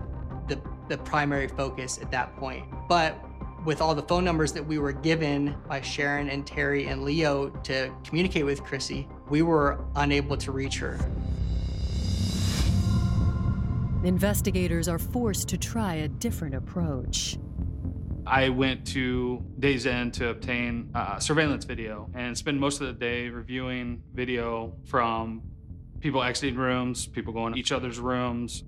the, 0.49 0.61
the 0.89 0.99
primary 0.99 1.49
focus 1.49 1.99
at 2.01 2.11
that 2.11 2.37
point. 2.37 2.67
But 2.89 3.19
with 3.67 3.81
all 3.81 3.97
the 3.97 4.03
phone 4.03 4.25
numbers 4.25 4.53
that 4.53 4.65
we 4.65 4.79
were 4.79 4.93
given 4.93 5.57
by 5.69 5.81
Sharon 5.81 6.31
and 6.31 6.47
Terry 6.47 6.87
and 6.87 7.03
Leo 7.03 7.51
to 7.65 7.93
communicate 8.05 8.45
with 8.45 8.63
Chrissy, 8.63 9.09
we 9.29 9.43
were 9.43 9.85
unable 9.97 10.37
to 10.37 10.53
reach 10.53 10.79
her. 10.79 10.99
Investigators 14.05 14.87
are 14.87 15.01
forced 15.01 15.49
to 15.49 15.59
try 15.59 15.95
a 15.95 16.09
different 16.09 16.55
approach. 16.55 17.39
I 18.25 18.49
went 18.51 18.87
to 18.89 19.45
Days 19.59 19.85
Inn 19.87 20.13
to 20.13 20.29
obtain 20.29 20.91
uh, 20.95 21.19
surveillance 21.19 21.65
video 21.65 22.09
and 22.15 22.39
spend 22.39 22.61
most 22.61 22.81
of 22.81 22.87
the 22.87 22.93
day 22.93 23.29
reviewing 23.29 24.03
video 24.15 24.77
from 24.85 25.43
people 25.99 26.23
exiting 26.23 26.57
rooms, 26.57 27.07
people 27.07 27.33
going 27.33 27.55
to 27.55 27.59
each 27.59 27.73
other's 27.73 27.99
rooms, 27.99 28.63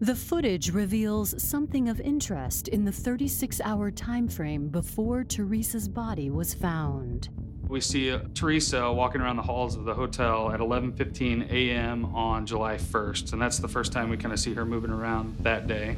the 0.00 0.14
footage 0.14 0.72
reveals 0.72 1.42
something 1.42 1.88
of 1.88 2.00
interest 2.00 2.68
in 2.68 2.84
the 2.84 2.92
36 2.92 3.60
hour 3.62 3.90
time 3.90 4.28
frame 4.28 4.68
before 4.68 5.24
Teresa's 5.24 5.88
body 5.88 6.30
was 6.30 6.54
found. 6.54 7.28
We 7.66 7.80
see 7.80 8.12
uh, 8.12 8.20
Teresa 8.32 8.92
walking 8.92 9.20
around 9.20 9.36
the 9.36 9.42
halls 9.42 9.74
of 9.74 9.84
the 9.84 9.94
hotel 9.94 10.52
at 10.52 10.60
11:15 10.60 11.50
a.m. 11.50 12.04
on 12.14 12.46
July 12.46 12.76
1st, 12.76 13.32
and 13.32 13.42
that's 13.42 13.58
the 13.58 13.68
first 13.68 13.92
time 13.92 14.08
we 14.08 14.16
kind 14.16 14.32
of 14.32 14.38
see 14.38 14.54
her 14.54 14.64
moving 14.64 14.90
around 14.90 15.36
that 15.40 15.66
day. 15.66 15.96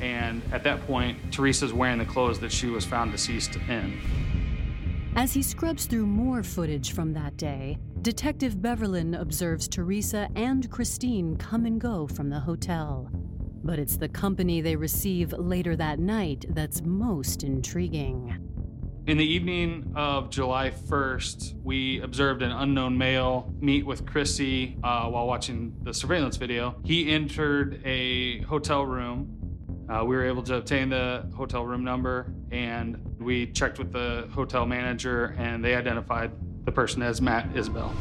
And 0.00 0.42
at 0.52 0.64
that 0.64 0.86
point, 0.86 1.18
Teresa's 1.32 1.72
wearing 1.72 1.98
the 1.98 2.04
clothes 2.04 2.40
that 2.40 2.52
she 2.52 2.66
was 2.66 2.84
found 2.84 3.12
deceased 3.12 3.56
in. 3.68 3.98
As 5.18 5.34
he 5.34 5.42
scrubs 5.42 5.86
through 5.86 6.06
more 6.06 6.44
footage 6.44 6.92
from 6.92 7.12
that 7.14 7.36
day, 7.36 7.76
Detective 8.02 8.58
Beverlin 8.58 9.20
observes 9.20 9.66
Teresa 9.66 10.28
and 10.36 10.70
Christine 10.70 11.34
come 11.34 11.66
and 11.66 11.80
go 11.80 12.06
from 12.06 12.30
the 12.30 12.38
hotel. 12.38 13.10
But 13.64 13.80
it's 13.80 13.96
the 13.96 14.08
company 14.08 14.60
they 14.60 14.76
receive 14.76 15.32
later 15.32 15.74
that 15.74 15.98
night 15.98 16.44
that's 16.50 16.82
most 16.82 17.42
intriguing. 17.42 18.38
In 19.08 19.18
the 19.18 19.26
evening 19.26 19.92
of 19.96 20.30
July 20.30 20.70
1st, 20.70 21.64
we 21.64 22.00
observed 22.02 22.42
an 22.42 22.52
unknown 22.52 22.96
male 22.96 23.52
meet 23.58 23.84
with 23.84 24.06
Chrissy 24.06 24.78
uh, 24.84 25.08
while 25.08 25.26
watching 25.26 25.74
the 25.82 25.92
surveillance 25.92 26.36
video. 26.36 26.76
He 26.84 27.10
entered 27.10 27.82
a 27.84 28.42
hotel 28.42 28.86
room 28.86 29.34
Uh, 29.90 30.04
we 30.04 30.14
were 30.14 30.26
able 30.26 30.42
to 30.42 30.56
obtain 30.56 30.90
the 30.90 31.24
hotel 31.34 31.64
room 31.64 31.82
number 31.82 32.30
and 32.50 33.00
we 33.18 33.46
checked 33.46 33.78
with 33.78 33.92
the 33.92 34.28
hotel 34.32 34.66
manager 34.66 35.34
and 35.38 35.64
they 35.64 35.74
identified 35.74 36.30
the 36.64 36.72
person 36.72 37.02
as 37.02 37.20
Matt 37.20 37.52
Isbell. 37.54 37.92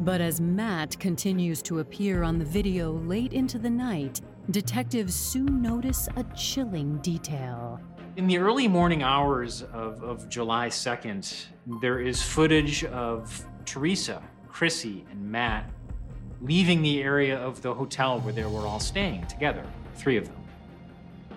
But 0.00 0.20
as 0.20 0.40
Matt 0.40 0.98
continues 1.00 1.62
to 1.62 1.80
appear 1.80 2.22
on 2.22 2.38
the 2.38 2.44
video 2.44 2.92
late 2.92 3.32
into 3.32 3.58
the 3.58 3.70
night, 3.70 4.20
detectives 4.50 5.14
soon 5.14 5.60
notice 5.60 6.08
a 6.16 6.24
chilling 6.36 6.98
detail. 6.98 7.80
In 8.16 8.26
the 8.26 8.38
early 8.38 8.68
morning 8.68 9.02
hours 9.02 9.62
of, 9.62 10.02
of 10.02 10.28
July 10.28 10.68
2nd, 10.68 11.46
there 11.80 12.00
is 12.00 12.22
footage 12.22 12.84
of 12.84 13.44
Teresa, 13.64 14.22
Chrissy, 14.48 15.04
and 15.10 15.30
Matt 15.30 15.68
leaving 16.40 16.82
the 16.82 17.02
area 17.02 17.38
of 17.38 17.60
the 17.62 17.74
hotel 17.74 18.20
where 18.20 18.32
they 18.32 18.44
were 18.44 18.66
all 18.66 18.80
staying 18.80 19.26
together, 19.26 19.64
three 19.96 20.16
of 20.16 20.26
them. 20.26 20.45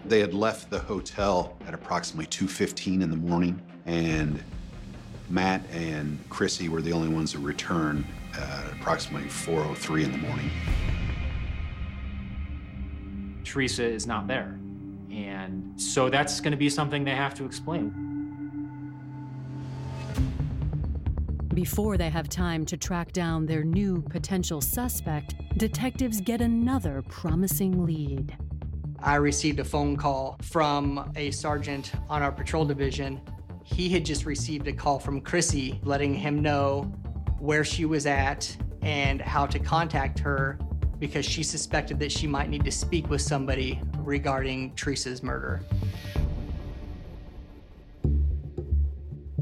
They 0.05 0.19
had 0.19 0.33
left 0.33 0.69
the 0.69 0.79
hotel 0.79 1.57
at 1.67 1.73
approximately 1.73 2.25
2.15 2.25 3.01
in 3.01 3.09
the 3.09 3.17
morning, 3.17 3.61
and 3.85 4.43
Matt 5.29 5.61
and 5.71 6.19
Chrissy 6.29 6.69
were 6.69 6.81
the 6.81 6.91
only 6.93 7.09
ones 7.09 7.33
that 7.33 7.39
returned 7.39 8.05
at 8.33 8.71
approximately 8.73 9.27
4.03 9.27 10.05
in 10.05 10.11
the 10.11 10.17
morning. 10.17 10.49
Teresa 13.43 13.83
is 13.83 14.07
not 14.07 14.27
there. 14.27 14.59
And 15.11 15.79
so 15.79 16.09
that's 16.09 16.39
going 16.39 16.51
to 16.51 16.57
be 16.57 16.69
something 16.69 17.03
they 17.03 17.15
have 17.15 17.33
to 17.35 17.45
explain. 17.45 18.05
Before 21.53 21.97
they 21.97 22.09
have 22.09 22.29
time 22.29 22.65
to 22.67 22.77
track 22.77 23.11
down 23.11 23.45
their 23.45 23.63
new 23.63 24.01
potential 24.03 24.61
suspect, 24.61 25.35
detectives 25.57 26.21
get 26.21 26.41
another 26.41 27.01
promising 27.09 27.85
lead. 27.85 28.37
I 29.01 29.15
received 29.15 29.59
a 29.59 29.63
phone 29.63 29.95
call 29.95 30.37
from 30.41 31.11
a 31.15 31.31
sergeant 31.31 31.93
on 32.09 32.21
our 32.21 32.31
patrol 32.31 32.65
division. 32.65 33.21
He 33.63 33.89
had 33.89 34.05
just 34.05 34.25
received 34.25 34.67
a 34.67 34.73
call 34.73 34.99
from 34.99 35.21
Chrissy 35.21 35.79
letting 35.83 36.13
him 36.13 36.41
know 36.41 36.83
where 37.39 37.63
she 37.63 37.85
was 37.85 38.05
at 38.05 38.55
and 38.81 39.21
how 39.21 39.45
to 39.45 39.59
contact 39.59 40.19
her 40.19 40.59
because 40.99 41.25
she 41.25 41.43
suspected 41.43 41.99
that 41.99 42.11
she 42.11 42.27
might 42.27 42.49
need 42.49 42.65
to 42.65 42.71
speak 42.71 43.09
with 43.09 43.21
somebody 43.21 43.81
regarding 43.99 44.75
Teresa's 44.75 45.23
murder. 45.23 45.61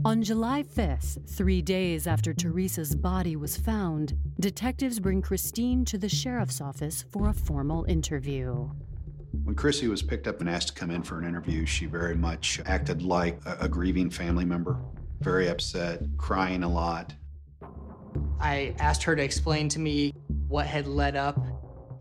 On 0.06 0.22
July 0.22 0.64
5th, 0.64 1.28
three 1.28 1.62
days 1.62 2.06
after 2.06 2.34
Teresa's 2.34 2.96
body 2.96 3.36
was 3.36 3.58
found, 3.58 4.18
detectives 4.40 5.00
bring 5.00 5.22
Christine 5.22 5.84
to 5.86 5.98
the 5.98 6.08
sheriff's 6.08 6.62
office 6.62 7.04
for 7.12 7.28
a 7.28 7.34
formal 7.34 7.84
interview. 7.86 8.70
When 9.44 9.56
Chrissy 9.56 9.88
was 9.88 10.02
picked 10.02 10.28
up 10.28 10.40
and 10.42 10.50
asked 10.50 10.70
to 10.70 10.74
come 10.74 10.92
in 10.92 11.04
for 11.04 11.20
an 11.20 11.28
interview, 11.28 11.66
she 11.66 11.86
very 11.86 12.16
much 12.16 12.62
acted 12.66 13.02
like 13.02 13.40
a, 13.46 13.58
a 13.62 13.70
grieving 13.70 14.10
family 14.10 14.46
member, 14.46 14.78
very 15.22 15.48
upset, 15.50 16.02
crying 16.18 16.64
a 16.64 16.70
lot. 16.70 17.14
I 18.40 18.76
asked 18.80 19.04
her 19.04 19.16
to 19.16 19.24
explain 19.24 19.70
to 19.70 19.80
me 19.80 20.14
what 20.48 20.68
had 20.68 20.88
led 20.88 21.16
up 21.16 21.40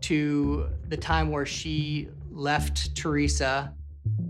to 0.01 0.69
the 0.87 0.97
time 0.97 1.31
where 1.31 1.45
she 1.45 2.09
left 2.31 2.95
Teresa. 2.95 3.73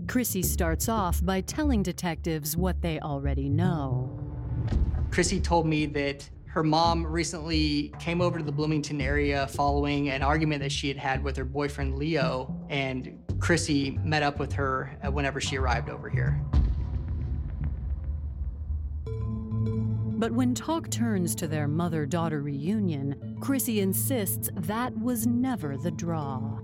Chrissy 0.06 0.42
starts 0.42 0.88
off 0.88 1.24
by 1.24 1.42
telling 1.42 1.82
detectives 1.82 2.56
what 2.56 2.80
they 2.80 2.98
already 3.00 3.48
know. 3.48 4.18
Chrissy 5.10 5.40
told 5.40 5.66
me 5.66 5.86
that 5.86 6.28
her 6.48 6.62
mom 6.62 7.06
recently 7.06 7.92
came 7.98 8.20
over 8.20 8.38
to 8.38 8.44
the 8.44 8.52
Bloomington 8.52 9.00
area 9.00 9.46
following 9.48 10.08
an 10.08 10.22
argument 10.22 10.62
that 10.62 10.72
she 10.72 10.88
had 10.88 10.96
had 10.96 11.22
with 11.22 11.36
her 11.36 11.44
boyfriend 11.44 11.96
Leo, 11.96 12.54
and 12.70 13.18
Chrissy 13.38 13.98
met 14.02 14.22
up 14.22 14.38
with 14.38 14.52
her 14.54 14.98
whenever 15.12 15.40
she 15.40 15.58
arrived 15.58 15.90
over 15.90 16.08
here. 16.08 16.40
But 20.18 20.32
when 20.32 20.52
talk 20.54 20.90
turns 20.90 21.34
to 21.36 21.46
their 21.46 21.68
mother 21.68 22.04
daughter 22.04 22.40
reunion, 22.40 23.36
Chrissy 23.40 23.80
insists 23.80 24.50
that 24.54 24.98
was 24.98 25.28
never 25.28 25.76
the 25.76 25.92
draw. 25.92 26.58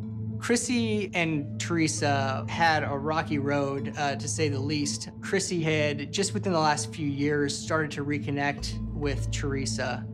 Chrissy 0.44 1.10
and 1.14 1.58
Teresa 1.58 2.44
had 2.50 2.82
a 2.82 2.98
rocky 2.98 3.38
road, 3.38 3.94
uh, 3.96 4.16
to 4.16 4.28
say 4.28 4.50
the 4.50 4.60
least. 4.60 5.08
Chrissy 5.22 5.62
had, 5.62 6.12
just 6.12 6.34
within 6.34 6.52
the 6.52 6.60
last 6.60 6.92
few 6.92 7.06
years, 7.06 7.56
started 7.56 7.90
to 7.92 8.04
reconnect 8.04 8.78
with 8.92 9.30
Teresa. 9.30 10.06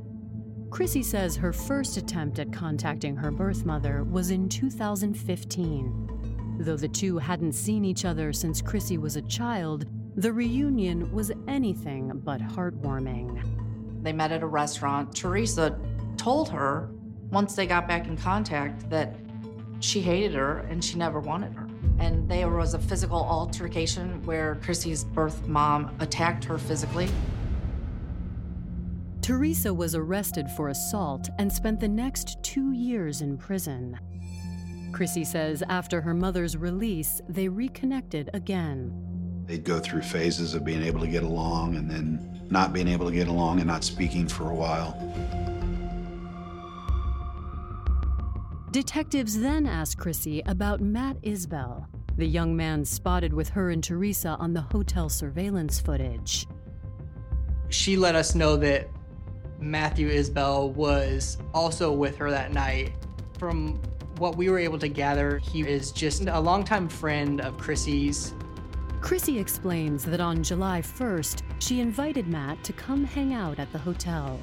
Chrissy 0.71 1.03
says 1.03 1.35
her 1.35 1.53
first 1.53 1.97
attempt 1.97 2.39
at 2.39 2.53
contacting 2.53 3.17
her 3.17 3.33
birth 3.33 3.65
mother 3.65 4.05
was 4.05 4.31
in 4.31 4.49
2015. 4.49 6.59
Though 6.61 6.77
the 6.77 6.87
two 6.87 7.19
hadn't 7.19 7.55
seen 7.55 7.85
each 7.85 8.05
other 8.05 8.33
since 8.33 8.63
Chrissy 8.63 8.99
was 8.99 9.17
a 9.17 9.23
child, 9.23 9.87
the 10.15 10.33
reunion 10.33 11.13
was 11.13 11.33
anything 11.49 12.13
but 12.23 12.41
heartwarming. 12.41 13.43
They 14.05 14.13
met 14.13 14.31
at 14.31 14.45
a 14.45 14.47
restaurant. 14.47 15.13
Teresa 15.13 15.77
told 16.17 16.49
her, 16.51 16.89
once 17.33 17.57
they 17.57 17.67
got 17.67 17.89
back 17.89 18.07
in 18.07 18.17
contact, 18.17 18.89
that 18.91 19.17
she 19.81 20.01
hated 20.01 20.35
her 20.35 20.59
and 20.71 20.85
she 20.85 20.97
never 20.97 21.21
wanted 21.21 21.53
her. 21.55 21.67
And 21.99 22.29
there 22.29 22.51
was 22.51 22.75
a 22.75 22.79
physical 22.79 23.19
altercation 23.19 24.25
where 24.25 24.57
Chrissy's 24.57 25.05
birth 25.05 25.49
mom 25.49 25.95
attacked 26.01 26.45
her 26.45 26.59
physically. 26.59 27.09
Teresa 29.23 29.73
was 29.73 29.95
arrested 29.95 30.51
for 30.57 30.69
assault 30.69 31.29
and 31.39 31.53
spent 31.53 31.81
the 31.81 31.89
next 31.89 32.43
two 32.43 32.73
years 32.73 33.21
in 33.21 33.37
prison. 33.37 33.99
Chrissy 34.93 35.25
says 35.25 35.63
after 35.69 36.01
her 36.01 36.15
mother's 36.15 36.57
release, 36.57 37.21
they 37.29 37.49
reconnected 37.49 38.31
again. 38.35 38.93
They'd 39.47 39.65
go 39.65 39.79
through 39.79 40.03
phases 40.03 40.55
of 40.55 40.65
being 40.65 40.83
able 40.83 41.01
to 41.01 41.07
get 41.07 41.23
along 41.23 41.77
and 41.77 41.91
then 41.91 42.47
not 42.51 42.73
being 42.73 42.89
able 42.89 43.07
to 43.07 43.13
get 43.13 43.29
along 43.29 43.59
and 43.59 43.67
not 43.67 43.85
speaking 43.85 44.27
for 44.27 44.51
a 44.51 44.55
while. 44.55 44.97
Detectives 48.71 49.37
then 49.37 49.67
ask 49.67 49.99
Chrissy 49.99 50.43
about 50.47 50.81
Matt 50.81 51.21
Isbell, 51.23 51.89
the 52.17 52.27
young 52.27 52.57
man 52.57 52.85
spotted 52.85 53.35
with 53.35 53.49
her 53.49 53.71
and 53.71 53.83
Teresa 53.83 54.37
on 54.39 54.55
the 54.55 54.61
hotel 54.61 55.09
surveillance 55.09 55.81
footage. 55.81 56.47
She 57.71 57.97
let 57.97 58.15
us 58.15 58.37
know 58.37 58.57
that 58.59 58.89
Matthew 59.59 60.09
Isbell 60.09 60.73
was 60.73 61.39
also 61.53 61.91
with 61.91 62.17
her 62.19 62.31
that 62.31 62.53
night. 62.53 62.93
From 63.41 63.83
what 64.19 64.37
we 64.37 64.49
were 64.49 64.59
able 64.61 64.79
to 64.79 64.89
gather, 64.89 65.39
he 65.39 65.63
is 65.63 65.91
just 65.91 66.29
a 66.29 66.39
longtime 66.39 66.89
friend 66.89 67.41
of 67.41 67.59
Chrissy's. 67.59 68.35
Chrissy 69.01 69.37
explains 69.37 70.05
that 70.05 70.21
on 70.21 70.45
July 70.45 70.81
1st, 70.81 71.43
she 71.59 71.81
invited 71.81 72.29
Matt 72.29 72.63
to 72.63 72.73
come 72.73 73.03
hang 73.03 73.35
out 73.35 73.59
at 73.59 73.73
the 73.73 73.79
hotel. 73.79 74.39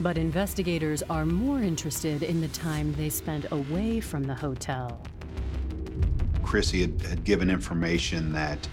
But 0.00 0.16
investigators 0.16 1.02
are 1.10 1.26
more 1.26 1.60
interested 1.60 2.22
in 2.22 2.40
the 2.40 2.48
time 2.48 2.92
they 2.92 3.08
spent 3.08 3.46
away 3.50 3.98
from 3.98 4.22
the 4.22 4.34
hotel. 4.34 5.00
Chrissy 6.44 6.82
had, 6.82 7.02
had 7.02 7.24
given 7.24 7.50
information 7.50 8.32
that 8.32 8.68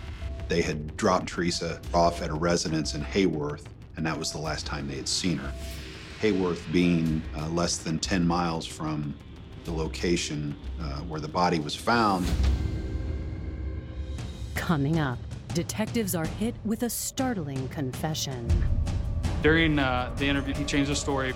they 0.47 0.61
had 0.61 0.95
dropped 0.97 1.27
Teresa 1.27 1.81
off 1.93 2.21
at 2.21 2.29
a 2.29 2.33
residence 2.33 2.93
in 2.93 3.01
Heyworth, 3.01 3.65
and 3.97 4.05
that 4.05 4.17
was 4.17 4.31
the 4.31 4.37
last 4.37 4.67
time 4.67 4.87
they 4.87 4.95
had 4.95 5.07
seen 5.07 5.37
her. 5.37 5.51
Heyworth 6.21 6.71
being 6.71 7.23
uh, 7.35 7.49
less 7.49 7.77
than 7.77 7.97
10 7.97 8.25
miles 8.25 8.65
from 8.65 9.15
the 9.63 9.71
location 9.71 10.55
uh, 10.79 10.99
where 11.01 11.19
the 11.19 11.27
body 11.27 11.59
was 11.59 11.75
found. 11.75 12.25
Coming 14.53 14.99
up, 14.99 15.17
detectives 15.53 16.13
are 16.13 16.25
hit 16.25 16.55
with 16.63 16.83
a 16.83 16.89
startling 16.89 17.67
confession. 17.69 18.47
During 19.45 19.77
uh, 19.77 20.11
the 20.17 20.25
interview, 20.25 20.55
he 20.55 20.63
changed 20.63 20.89
the 20.89 20.95
story. 20.95 21.35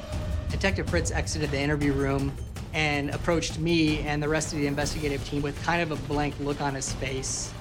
Detective 0.49 0.89
Fritz 0.89 1.11
exited 1.11 1.51
the 1.51 1.59
interview 1.59 1.93
room 1.93 2.35
and 2.73 3.11
approached 3.11 3.59
me 3.59 3.99
and 3.99 4.23
the 4.23 4.27
rest 4.27 4.51
of 4.51 4.57
the 4.57 4.65
investigative 4.65 5.23
team 5.29 5.43
with 5.43 5.61
kind 5.61 5.79
of 5.79 5.91
a 5.91 6.07
blank 6.07 6.33
look 6.39 6.59
on 6.59 6.73
his 6.73 6.91
face. 6.93 7.53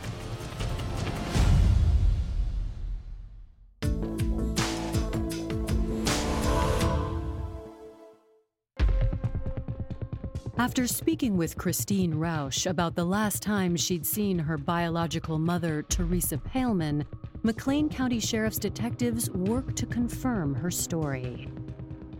After 10.56 10.86
speaking 10.86 11.36
with 11.36 11.58
Christine 11.58 12.14
Roush 12.14 12.64
about 12.64 12.94
the 12.94 13.04
last 13.04 13.42
time 13.42 13.76
she'd 13.76 14.06
seen 14.06 14.38
her 14.38 14.56
biological 14.56 15.38
mother, 15.38 15.82
Teresa 15.82 16.38
Pohlman, 16.38 17.04
McLean 17.48 17.88
County 17.88 18.20
Sheriff's 18.20 18.58
detectives 18.58 19.30
work 19.30 19.74
to 19.76 19.86
confirm 19.86 20.54
her 20.54 20.70
story. 20.70 21.48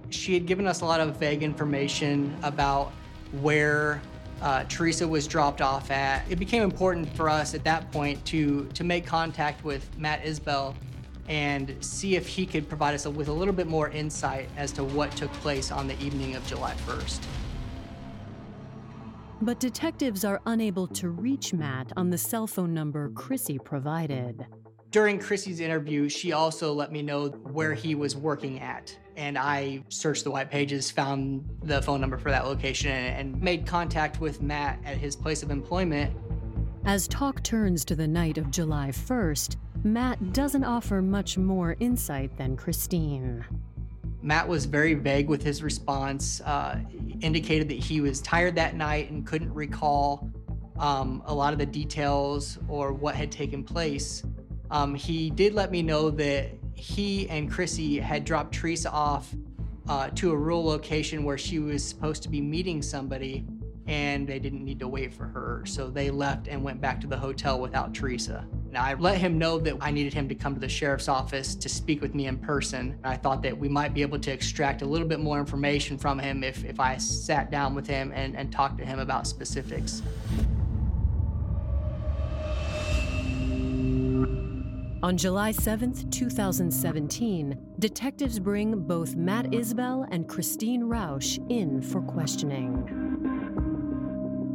She 0.08 0.32
had 0.32 0.46
given 0.46 0.66
us 0.66 0.80
a 0.80 0.86
lot 0.86 1.00
of 1.00 1.16
vague 1.16 1.42
information 1.42 2.34
about 2.42 2.92
where 3.42 4.00
uh, 4.40 4.64
Teresa 4.70 5.06
was 5.06 5.26
dropped 5.26 5.60
off 5.60 5.90
at. 5.90 6.24
It 6.30 6.36
became 6.36 6.62
important 6.62 7.14
for 7.14 7.28
us 7.28 7.52
at 7.52 7.62
that 7.64 7.92
point 7.92 8.24
to, 8.24 8.64
to 8.72 8.84
make 8.84 9.04
contact 9.04 9.64
with 9.64 9.86
Matt 9.98 10.24
Isbell 10.24 10.74
and 11.28 11.76
see 11.84 12.16
if 12.16 12.26
he 12.26 12.46
could 12.46 12.66
provide 12.66 12.94
us 12.94 13.06
with 13.06 13.28
a 13.28 13.32
little 13.32 13.52
bit 13.52 13.66
more 13.66 13.90
insight 13.90 14.48
as 14.56 14.72
to 14.72 14.82
what 14.82 15.10
took 15.12 15.30
place 15.34 15.70
on 15.70 15.86
the 15.86 16.02
evening 16.02 16.36
of 16.36 16.46
July 16.46 16.72
1st. 16.86 17.20
But 19.42 19.60
detectives 19.60 20.24
are 20.24 20.40
unable 20.46 20.86
to 20.86 21.10
reach 21.10 21.52
Matt 21.52 21.92
on 21.98 22.08
the 22.08 22.16
cell 22.16 22.46
phone 22.46 22.72
number 22.72 23.10
Chrissy 23.10 23.58
provided. 23.58 24.46
During 24.90 25.18
Chrissy's 25.18 25.60
interview, 25.60 26.08
she 26.08 26.32
also 26.32 26.72
let 26.72 26.90
me 26.90 27.02
know 27.02 27.28
where 27.28 27.74
he 27.74 27.94
was 27.94 28.16
working 28.16 28.60
at. 28.60 28.96
And 29.16 29.36
I 29.36 29.84
searched 29.90 30.24
the 30.24 30.30
white 30.30 30.50
pages, 30.50 30.90
found 30.90 31.46
the 31.62 31.82
phone 31.82 32.00
number 32.00 32.16
for 32.16 32.30
that 32.30 32.46
location, 32.46 32.90
and 32.90 33.38
made 33.42 33.66
contact 33.66 34.18
with 34.18 34.40
Matt 34.40 34.78
at 34.86 34.96
his 34.96 35.14
place 35.14 35.42
of 35.42 35.50
employment. 35.50 36.16
As 36.86 37.06
talk 37.06 37.42
turns 37.42 37.84
to 37.84 37.94
the 37.94 38.08
night 38.08 38.38
of 38.38 38.50
July 38.50 38.88
1st, 38.88 39.56
Matt 39.84 40.32
doesn't 40.32 40.64
offer 40.64 41.02
much 41.02 41.36
more 41.36 41.76
insight 41.80 42.34
than 42.38 42.56
Christine. 42.56 43.44
Matt 44.22 44.48
was 44.48 44.64
very 44.64 44.94
vague 44.94 45.28
with 45.28 45.42
his 45.42 45.62
response, 45.62 46.40
uh, 46.40 46.80
indicated 47.20 47.68
that 47.68 47.78
he 47.78 48.00
was 48.00 48.22
tired 48.22 48.54
that 48.54 48.74
night 48.74 49.10
and 49.10 49.26
couldn't 49.26 49.52
recall 49.52 50.30
um, 50.78 51.22
a 51.26 51.34
lot 51.34 51.52
of 51.52 51.58
the 51.58 51.66
details 51.66 52.58
or 52.68 52.94
what 52.94 53.14
had 53.14 53.30
taken 53.30 53.62
place. 53.62 54.22
Um, 54.70 54.94
he 54.94 55.30
did 55.30 55.54
let 55.54 55.70
me 55.70 55.82
know 55.82 56.10
that 56.10 56.50
he 56.74 57.28
and 57.28 57.50
Chrissy 57.50 57.98
had 57.98 58.24
dropped 58.24 58.54
Teresa 58.54 58.90
off 58.90 59.34
uh, 59.88 60.10
to 60.10 60.32
a 60.32 60.36
rural 60.36 60.64
location 60.64 61.24
where 61.24 61.38
she 61.38 61.58
was 61.58 61.84
supposed 61.84 62.22
to 62.22 62.28
be 62.28 62.40
meeting 62.40 62.82
somebody 62.82 63.46
and 63.86 64.28
they 64.28 64.38
didn't 64.38 64.62
need 64.62 64.78
to 64.78 64.86
wait 64.86 65.14
for 65.14 65.24
her. 65.24 65.62
So 65.64 65.88
they 65.88 66.10
left 66.10 66.46
and 66.46 66.62
went 66.62 66.78
back 66.80 67.00
to 67.00 67.06
the 67.06 67.16
hotel 67.16 67.58
without 67.58 67.94
Teresa. 67.94 68.46
Now, 68.70 68.84
I 68.84 68.92
let 68.94 69.16
him 69.16 69.38
know 69.38 69.58
that 69.60 69.78
I 69.80 69.90
needed 69.90 70.12
him 70.12 70.28
to 70.28 70.34
come 70.34 70.52
to 70.52 70.60
the 70.60 70.68
sheriff's 70.68 71.08
office 71.08 71.54
to 71.54 71.70
speak 71.70 72.02
with 72.02 72.14
me 72.14 72.26
in 72.26 72.36
person. 72.36 72.98
I 73.02 73.16
thought 73.16 73.40
that 73.42 73.56
we 73.56 73.66
might 73.66 73.94
be 73.94 74.02
able 74.02 74.18
to 74.18 74.30
extract 74.30 74.82
a 74.82 74.84
little 74.84 75.08
bit 75.08 75.20
more 75.20 75.40
information 75.40 75.96
from 75.96 76.18
him 76.18 76.44
if, 76.44 76.66
if 76.66 76.78
I 76.78 76.98
sat 76.98 77.50
down 77.50 77.74
with 77.74 77.86
him 77.86 78.12
and, 78.14 78.36
and 78.36 78.52
talked 78.52 78.76
to 78.78 78.84
him 78.84 78.98
about 78.98 79.26
specifics. 79.26 80.02
On 85.00 85.16
July 85.16 85.52
7th, 85.52 86.10
2017, 86.10 87.56
detectives 87.78 88.40
bring 88.40 88.80
both 88.80 89.14
Matt 89.14 89.44
Isbell 89.52 90.08
and 90.10 90.28
Christine 90.28 90.82
Roush 90.82 91.38
in 91.48 91.80
for 91.80 92.00
questioning. 92.00 92.84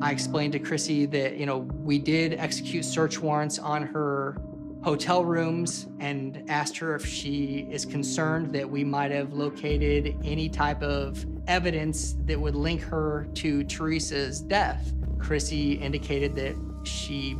I 0.01 0.11
explained 0.11 0.51
to 0.51 0.59
Chrissy 0.59 1.05
that, 1.05 1.37
you 1.37 1.45
know, 1.45 1.59
we 1.59 1.97
did 1.97 2.33
execute 2.33 2.83
search 2.83 3.21
warrants 3.21 3.57
on 3.57 3.83
her 3.83 4.35
hotel 4.83 5.23
rooms 5.23 5.87
and 6.01 6.43
asked 6.49 6.77
her 6.79 6.93
if 6.93 7.05
she 7.05 7.65
is 7.71 7.85
concerned 7.85 8.53
that 8.53 8.69
we 8.69 8.83
might 8.83 9.11
have 9.11 9.31
located 9.31 10.13
any 10.25 10.49
type 10.49 10.83
of 10.83 11.25
evidence 11.47 12.17
that 12.25 12.37
would 12.37 12.55
link 12.55 12.81
her 12.81 13.29
to 13.35 13.63
Teresa's 13.63 14.41
death. 14.41 14.91
Chrissy 15.19 15.75
indicated 15.75 16.35
that 16.35 16.57
she 16.83 17.37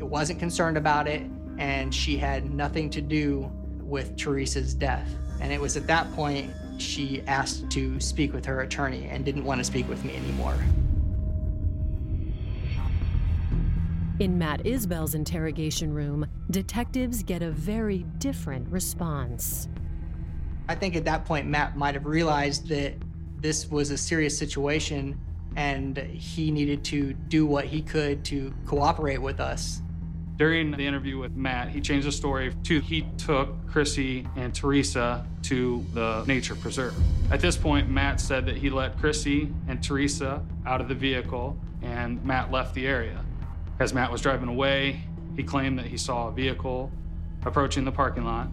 wasn't 0.00 0.38
concerned 0.38 0.76
about 0.76 1.08
it 1.08 1.22
and 1.60 1.94
she 1.94 2.16
had 2.16 2.52
nothing 2.52 2.88
to 2.90 3.00
do 3.00 3.52
with 3.82 4.16
Teresa's 4.16 4.74
death. 4.74 5.08
And 5.40 5.52
it 5.52 5.60
was 5.60 5.76
at 5.76 5.86
that 5.86 6.10
point 6.14 6.50
she 6.78 7.22
asked 7.26 7.70
to 7.70 8.00
speak 8.00 8.32
with 8.32 8.46
her 8.46 8.62
attorney 8.62 9.06
and 9.10 9.24
didn't 9.24 9.44
want 9.44 9.58
to 9.58 9.64
speak 9.64 9.88
with 9.88 10.02
me 10.02 10.16
anymore. 10.16 10.56
In 14.18 14.38
Matt 14.38 14.64
Isbell's 14.64 15.14
interrogation 15.14 15.92
room, 15.92 16.26
detectives 16.50 17.22
get 17.22 17.42
a 17.42 17.50
very 17.50 18.04
different 18.18 18.68
response. 18.68 19.68
I 20.68 20.74
think 20.74 20.96
at 20.96 21.04
that 21.04 21.24
point, 21.24 21.46
Matt 21.46 21.76
might 21.76 21.94
have 21.94 22.06
realized 22.06 22.68
that 22.68 22.94
this 23.40 23.70
was 23.70 23.90
a 23.90 23.98
serious 23.98 24.36
situation 24.36 25.18
and 25.56 25.96
he 25.96 26.50
needed 26.50 26.84
to 26.84 27.12
do 27.12 27.44
what 27.44 27.64
he 27.64 27.82
could 27.82 28.24
to 28.26 28.54
cooperate 28.66 29.18
with 29.18 29.40
us. 29.40 29.82
During 30.40 30.70
the 30.70 30.86
interview 30.86 31.18
with 31.18 31.36
Matt, 31.36 31.68
he 31.68 31.82
changed 31.82 32.06
the 32.06 32.12
story 32.12 32.54
to 32.64 32.80
he 32.80 33.02
took 33.18 33.50
Chrissy 33.66 34.26
and 34.36 34.54
Teresa 34.54 35.26
to 35.42 35.84
the 35.92 36.24
nature 36.24 36.54
preserve. 36.54 36.94
At 37.30 37.40
this 37.40 37.58
point, 37.58 37.90
Matt 37.90 38.22
said 38.22 38.46
that 38.46 38.56
he 38.56 38.70
let 38.70 38.98
Chrissy 38.98 39.52
and 39.68 39.82
Teresa 39.82 40.42
out 40.64 40.80
of 40.80 40.88
the 40.88 40.94
vehicle 40.94 41.58
and 41.82 42.24
Matt 42.24 42.50
left 42.50 42.74
the 42.74 42.86
area. 42.86 43.22
As 43.80 43.92
Matt 43.92 44.10
was 44.10 44.22
driving 44.22 44.48
away, 44.48 45.02
he 45.36 45.42
claimed 45.42 45.78
that 45.78 45.84
he 45.84 45.98
saw 45.98 46.28
a 46.28 46.32
vehicle 46.32 46.90
approaching 47.44 47.84
the 47.84 47.92
parking 47.92 48.24
lot. 48.24 48.46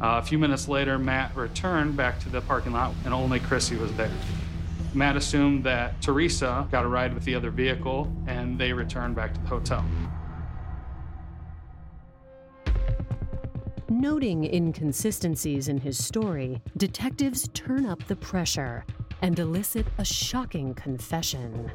Uh, 0.00 0.20
a 0.20 0.22
few 0.22 0.38
minutes 0.38 0.68
later, 0.68 1.00
Matt 1.00 1.34
returned 1.34 1.96
back 1.96 2.20
to 2.20 2.28
the 2.28 2.42
parking 2.42 2.70
lot 2.70 2.94
and 3.04 3.12
only 3.12 3.40
Chrissy 3.40 3.74
was 3.74 3.92
there. 3.94 4.12
Matt 4.94 5.16
assumed 5.16 5.64
that 5.64 6.00
Teresa 6.00 6.68
got 6.70 6.84
a 6.84 6.88
ride 6.88 7.12
with 7.12 7.24
the 7.24 7.34
other 7.34 7.50
vehicle 7.50 8.08
and 8.28 8.56
they 8.56 8.72
returned 8.72 9.16
back 9.16 9.34
to 9.34 9.40
the 9.40 9.48
hotel. 9.48 9.84
Noting 13.92 14.44
inconsistencies 14.44 15.68
in 15.68 15.76
his 15.76 16.02
story, 16.02 16.62
detectives 16.78 17.46
turn 17.52 17.84
up 17.84 18.02
the 18.06 18.16
pressure 18.16 18.86
and 19.20 19.38
elicit 19.38 19.86
a 19.98 20.04
shocking 20.04 20.72
confession. 20.72 21.70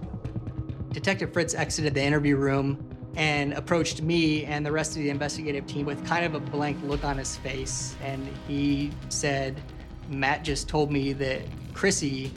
Detective 0.92 1.32
Fritz 1.32 1.54
exited 1.54 1.94
the 1.94 2.02
interview 2.02 2.36
room 2.36 2.90
and 3.16 3.54
approached 3.54 4.02
me 4.02 4.46
and 4.46 4.66
the 4.66 4.72
rest 4.72 4.98
of 4.98 5.04
the 5.04 5.12
investigative 5.12 5.68
team 5.68 5.86
with 5.86 6.04
kind 6.08 6.26
of 6.26 6.34
a 6.34 6.40
blank 6.40 6.80
look 6.84 7.04
on 7.04 7.20
his 7.20 7.38
face. 7.38 7.96
And 8.04 8.28
he 8.48 8.90
said, 9.10 9.62
Matt 10.10 10.44
just 10.44 10.68
told 10.68 10.92
me 10.92 11.14
that 11.14 11.42
Chrissy 11.76 12.32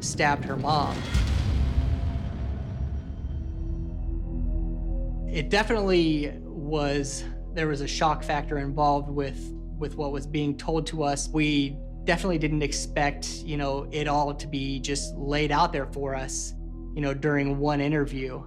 stabbed 0.00 0.46
her 0.46 0.56
mom. 0.56 0.96
It 5.30 5.50
definitely 5.50 6.32
was, 6.44 7.24
there 7.54 7.68
was 7.68 7.80
a 7.80 7.88
shock 7.88 8.22
factor 8.22 8.58
involved 8.58 9.08
with, 9.08 9.52
with 9.78 9.96
what 9.96 10.12
was 10.12 10.26
being 10.26 10.56
told 10.56 10.86
to 10.88 11.02
us. 11.02 11.28
We 11.28 11.76
definitely 12.04 12.38
didn't 12.38 12.62
expect, 12.62 13.28
you 13.44 13.56
know, 13.56 13.88
it 13.90 14.08
all 14.08 14.34
to 14.34 14.46
be 14.46 14.80
just 14.80 15.14
laid 15.16 15.50
out 15.52 15.72
there 15.72 15.86
for 15.86 16.14
us 16.14 16.54
you 16.98 17.02
know, 17.02 17.14
during 17.14 17.60
one 17.60 17.80
interview. 17.80 18.42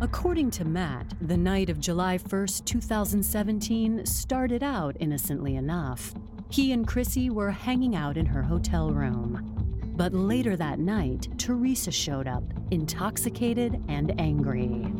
According 0.00 0.50
to 0.50 0.64
Matt, 0.64 1.14
the 1.20 1.36
night 1.36 1.70
of 1.70 1.78
July 1.78 2.18
1st, 2.18 2.64
2017 2.64 4.04
started 4.04 4.64
out 4.64 4.96
innocently 4.98 5.54
enough. 5.54 6.12
He 6.50 6.72
and 6.72 6.84
Chrissy 6.84 7.30
were 7.30 7.52
hanging 7.52 7.94
out 7.94 8.16
in 8.16 8.26
her 8.26 8.42
hotel 8.42 8.90
room. 8.90 9.92
But 9.94 10.12
later 10.12 10.56
that 10.56 10.80
night, 10.80 11.28
Teresa 11.38 11.92
showed 11.92 12.26
up, 12.26 12.42
intoxicated 12.72 13.80
and 13.86 14.20
angry. 14.20 14.92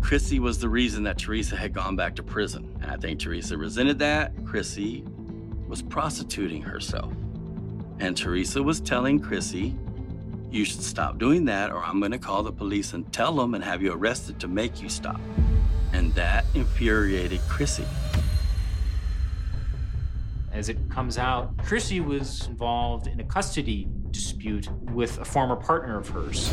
Chrissy 0.00 0.38
was 0.38 0.58
the 0.58 0.68
reason 0.68 1.02
that 1.04 1.18
Teresa 1.18 1.56
had 1.56 1.74
gone 1.74 1.96
back 1.96 2.14
to 2.16 2.22
prison. 2.22 2.76
And 2.80 2.90
I 2.90 2.96
think 2.96 3.20
Teresa 3.20 3.56
resented 3.56 3.98
that. 3.98 4.32
Chrissy 4.44 5.04
was 5.66 5.82
prostituting 5.82 6.62
herself. 6.62 7.12
And 8.00 8.16
Teresa 8.16 8.62
was 8.62 8.80
telling 8.80 9.18
Chrissy, 9.18 9.74
you 10.50 10.64
should 10.64 10.82
stop 10.82 11.18
doing 11.18 11.44
that 11.46 11.70
or 11.70 11.84
I'm 11.84 12.00
going 12.00 12.12
to 12.12 12.18
call 12.18 12.42
the 12.42 12.52
police 12.52 12.94
and 12.94 13.10
tell 13.12 13.34
them 13.34 13.54
and 13.54 13.62
have 13.62 13.82
you 13.82 13.92
arrested 13.92 14.40
to 14.40 14.48
make 14.48 14.80
you 14.80 14.88
stop. 14.88 15.20
And 15.92 16.14
that 16.14 16.44
infuriated 16.54 17.40
Chrissy. 17.48 17.84
As 20.52 20.68
it 20.68 20.78
comes 20.90 21.18
out, 21.18 21.56
Chrissy 21.58 22.00
was 22.00 22.46
involved 22.46 23.06
in 23.06 23.20
a 23.20 23.24
custody 23.24 23.88
dispute 24.10 24.68
with 24.92 25.18
a 25.18 25.24
former 25.24 25.56
partner 25.56 25.98
of 25.98 26.08
hers. 26.08 26.52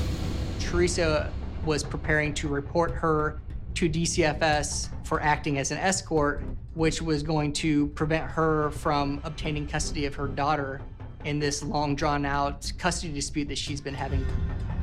Teresa 0.59 1.31
was 1.65 1.83
preparing 1.83 2.33
to 2.35 2.47
report 2.47 2.91
her 2.91 3.41
to 3.75 3.89
DCFS 3.89 4.89
for 5.03 5.21
acting 5.21 5.57
as 5.57 5.71
an 5.71 5.77
escort, 5.77 6.43
which 6.73 7.01
was 7.01 7.23
going 7.23 7.51
to 7.53 7.87
prevent 7.87 8.29
her 8.31 8.71
from 8.71 9.19
obtaining 9.23 9.67
custody 9.67 10.05
of 10.05 10.15
her 10.15 10.27
daughter 10.27 10.81
in 11.25 11.39
this 11.39 11.63
long 11.63 11.95
drawn 11.95 12.25
out 12.25 12.71
custody 12.77 13.13
dispute 13.13 13.47
that 13.47 13.57
she's 13.57 13.81
been 13.81 13.93
having. 13.93 14.25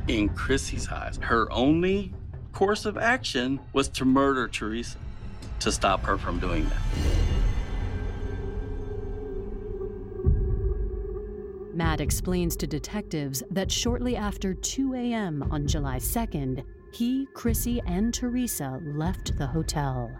In 0.08 0.28
Chrissy's 0.30 0.88
eyes, 0.88 1.18
her 1.22 1.50
only 1.52 2.12
course 2.52 2.84
of 2.84 2.98
action 2.98 3.60
was 3.72 3.88
to 3.88 4.04
murder 4.04 4.48
Teresa 4.48 4.98
to 5.60 5.72
stop 5.72 6.02
her 6.02 6.18
from 6.18 6.38
doing 6.38 6.68
that. 6.68 7.21
Matt 11.74 12.00
explains 12.00 12.54
to 12.56 12.66
detectives 12.66 13.42
that 13.50 13.70
shortly 13.70 14.16
after 14.16 14.52
2 14.52 14.94
a.m. 14.94 15.42
on 15.50 15.66
July 15.66 15.96
2nd, 15.96 16.64
he, 16.92 17.26
Chrissy, 17.32 17.80
and 17.86 18.12
Teresa 18.12 18.78
left 18.84 19.36
the 19.38 19.46
hotel. 19.46 20.10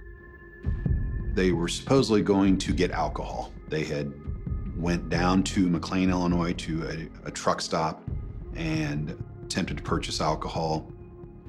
They 1.35 1.53
were 1.53 1.69
supposedly 1.69 2.23
going 2.23 2.57
to 2.59 2.73
get 2.73 2.91
alcohol. 2.91 3.53
They 3.69 3.85
had 3.85 4.13
went 4.77 5.11
down 5.11 5.43
to 5.45 5.69
McLean, 5.69 6.11
Illinois 6.11 6.55
to 6.55 7.09
a, 7.25 7.29
a 7.29 7.31
truck 7.31 7.61
stop 7.61 8.03
and 8.55 9.23
attempted 9.45 9.77
to 9.77 9.83
purchase 9.83 10.21
alcohol. 10.21 10.91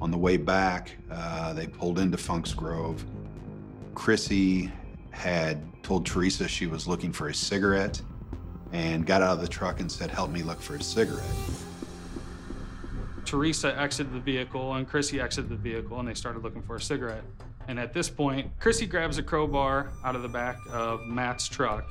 On 0.01 0.11
the 0.11 0.17
way 0.17 0.35
back, 0.35 0.97
uh, 1.09 1.53
they 1.53 1.67
pulled 1.67 1.99
into 1.99 2.17
Funk's 2.17 2.53
Grove. 2.53 3.05
Chrissy 3.95 4.71
had 5.11 5.61
told 5.83 6.05
Teresa 6.05 6.47
she 6.47 6.67
was 6.67 6.87
looking 6.87 7.13
for 7.13 7.29
a 7.29 7.33
cigarette 7.33 8.01
and 8.73 9.05
got 9.05 9.21
out 9.21 9.35
of 9.35 9.41
the 9.41 9.47
truck 9.47 9.79
and 9.79 9.89
said, 9.89 10.09
Help 10.09 10.31
me 10.31 10.43
look 10.43 10.59
for 10.59 10.75
a 10.75 10.83
cigarette. 10.83 11.23
Teresa 13.23 13.79
exited 13.79 14.13
the 14.13 14.19
vehicle 14.19 14.73
and 14.73 14.87
Chrissy 14.87 15.21
exited 15.21 15.49
the 15.49 15.55
vehicle 15.55 15.99
and 15.99 16.07
they 16.07 16.13
started 16.13 16.43
looking 16.43 16.61
for 16.61 16.75
a 16.75 16.81
cigarette. 16.81 17.23
And 17.67 17.79
at 17.79 17.93
this 17.93 18.09
point, 18.09 18.51
Chrissy 18.59 18.85
grabs 18.85 19.17
a 19.17 19.23
crowbar 19.23 19.89
out 20.03 20.15
of 20.15 20.21
the 20.21 20.27
back 20.27 20.57
of 20.69 21.01
Matt's 21.05 21.47
truck 21.47 21.87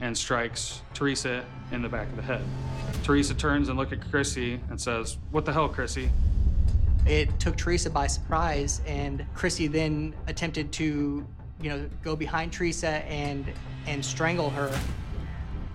and 0.00 0.16
strikes 0.16 0.82
Teresa 0.92 1.42
in 1.72 1.80
the 1.80 1.88
back 1.88 2.08
of 2.08 2.16
the 2.16 2.22
head. 2.22 2.44
Teresa 3.02 3.34
turns 3.34 3.68
and 3.68 3.78
looks 3.78 3.92
at 3.92 4.10
Chrissy 4.10 4.60
and 4.68 4.78
says, 4.78 5.16
What 5.30 5.44
the 5.44 5.52
hell, 5.52 5.68
Chrissy? 5.68 6.10
It 7.06 7.38
took 7.38 7.56
Teresa 7.56 7.88
by 7.88 8.08
surprise, 8.08 8.82
and 8.84 9.24
Chrissy 9.34 9.68
then 9.68 10.12
attempted 10.26 10.72
to, 10.72 11.26
you 11.62 11.70
know, 11.70 11.88
go 12.02 12.16
behind 12.16 12.52
Teresa 12.52 13.04
and 13.06 13.46
and 13.86 14.04
strangle 14.04 14.50
her. 14.50 14.76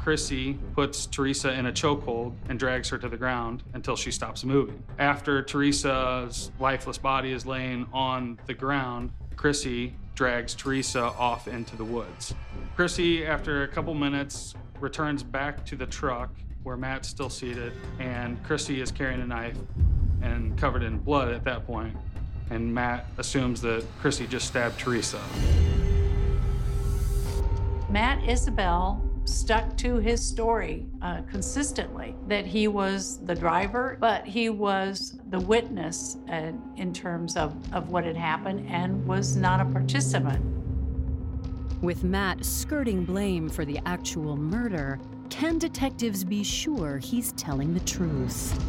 Chrissy 0.02 0.58
puts 0.74 1.06
Teresa 1.06 1.54
in 1.54 1.68
a 1.68 1.72
chokehold 1.72 2.34
and 2.50 2.58
drags 2.58 2.90
her 2.90 2.98
to 2.98 3.08
the 3.08 3.18
ground 3.18 3.62
until 3.74 3.96
she 3.96 4.10
stops 4.10 4.44
moving. 4.44 4.82
After 4.98 5.44
Teresa's 5.44 6.52
lifeless 6.60 6.98
body 6.98 7.32
is 7.32 7.46
laying 7.46 7.86
on 7.94 8.40
the 8.48 8.56
ground, 8.56 9.12
Chrissy 9.36 9.94
drags 10.16 10.56
Teresa 10.56 11.04
off 11.04 11.48
into 11.48 11.76
the 11.76 11.86
woods. 11.86 12.34
Chrissy, 12.76 13.28
after 13.28 13.62
a 13.62 13.68
couple 13.68 13.94
minutes, 13.94 14.56
returns 14.80 15.22
back 15.22 15.64
to 15.68 15.76
the 15.76 15.86
truck 15.86 16.32
where 16.64 16.78
Matt's 16.78 17.08
still 17.08 17.30
seated, 17.30 17.72
and 18.00 18.44
Chrissy 18.44 18.82
is 18.82 18.92
carrying 18.92 19.22
a 19.22 19.28
knife 19.28 19.58
and 20.24 20.58
covered 20.58 20.82
in 20.82 20.98
blood 20.98 21.30
at 21.30 21.44
that 21.44 21.68
point. 21.68 21.96
And 22.50 22.74
Matt 22.74 23.06
assumes 23.20 23.62
that 23.62 23.86
Chrissy 24.00 24.26
just 24.26 24.48
stabbed 24.48 24.80
Teresa. 24.80 25.22
Matt 27.88 28.20
Isbell 28.22 29.11
stuck 29.26 29.78
to 29.78 29.98
his 29.98 30.24
story 30.24 30.86
uh, 31.02 31.22
consistently 31.30 32.16
that 32.28 32.46
he 32.46 32.68
was 32.68 33.24
the 33.26 33.36
driver, 33.36 33.98
but 34.00 34.26
he 34.26 34.50
was 34.50 35.20
the 35.30 35.40
witness 35.40 36.18
uh, 36.32 36.52
in 36.78 36.94
terms 36.94 37.38
of, 37.38 37.56
of 37.74 37.90
what 37.90 38.04
had 38.04 38.18
happened 38.18 38.68
and 38.70 39.06
was 39.06 39.36
not 39.36 39.60
a 39.60 39.66
participant. 39.66 40.44
With 41.82 42.04
Matt 42.04 42.46
skirting 42.46 43.06
blame 43.06 43.50
for 43.50 43.66
the 43.66 43.80
actual 43.86 44.38
murder, 44.38 45.00
can 45.30 45.58
detectives 45.58 46.24
be 46.24 46.44
sure 46.44 47.00
he's 47.00 47.32
telling 47.34 47.74
the 47.74 47.80
truth? 47.82 48.60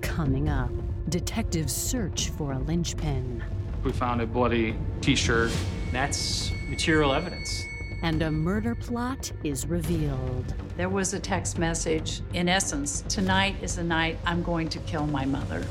Coming 0.00 0.48
up, 0.48 0.70
detectives 1.10 1.74
search 1.74 2.30
for 2.30 2.52
a 2.52 2.58
linchpin. 2.60 3.44
We 3.84 3.92
found 3.92 4.22
a 4.22 4.26
bloody 4.26 4.76
t 5.02 5.14
shirt. 5.14 5.52
That's 5.92 6.50
material 6.68 7.12
evidence. 7.12 7.64
And 8.02 8.22
a 8.22 8.30
murder 8.30 8.74
plot 8.74 9.32
is 9.42 9.66
revealed. 9.66 10.54
There 10.76 10.88
was 10.88 11.14
a 11.14 11.20
text 11.20 11.58
message, 11.58 12.20
in 12.34 12.48
essence, 12.48 13.02
tonight 13.08 13.56
is 13.62 13.76
the 13.76 13.84
night 13.84 14.18
I'm 14.26 14.42
going 14.42 14.68
to 14.70 14.78
kill 14.80 15.06
my 15.06 15.24
mother. 15.24 15.64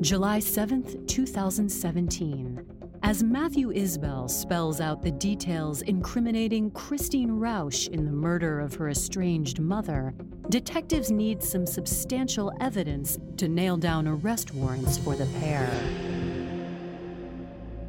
July 0.00 0.38
7th, 0.38 1.06
2017. 1.08 2.87
As 3.08 3.22
Matthew 3.22 3.72
Isbell 3.72 4.28
spells 4.28 4.82
out 4.82 5.00
the 5.00 5.10
details 5.10 5.80
incriminating 5.80 6.70
Christine 6.72 7.30
Roush 7.30 7.88
in 7.88 8.04
the 8.04 8.12
murder 8.12 8.60
of 8.60 8.74
her 8.74 8.90
estranged 8.90 9.60
mother, 9.60 10.12
detectives 10.50 11.10
need 11.10 11.42
some 11.42 11.64
substantial 11.64 12.52
evidence 12.60 13.16
to 13.38 13.48
nail 13.48 13.78
down 13.78 14.06
arrest 14.06 14.52
warrants 14.52 14.98
for 14.98 15.16
the 15.16 15.24
pair. 15.40 15.70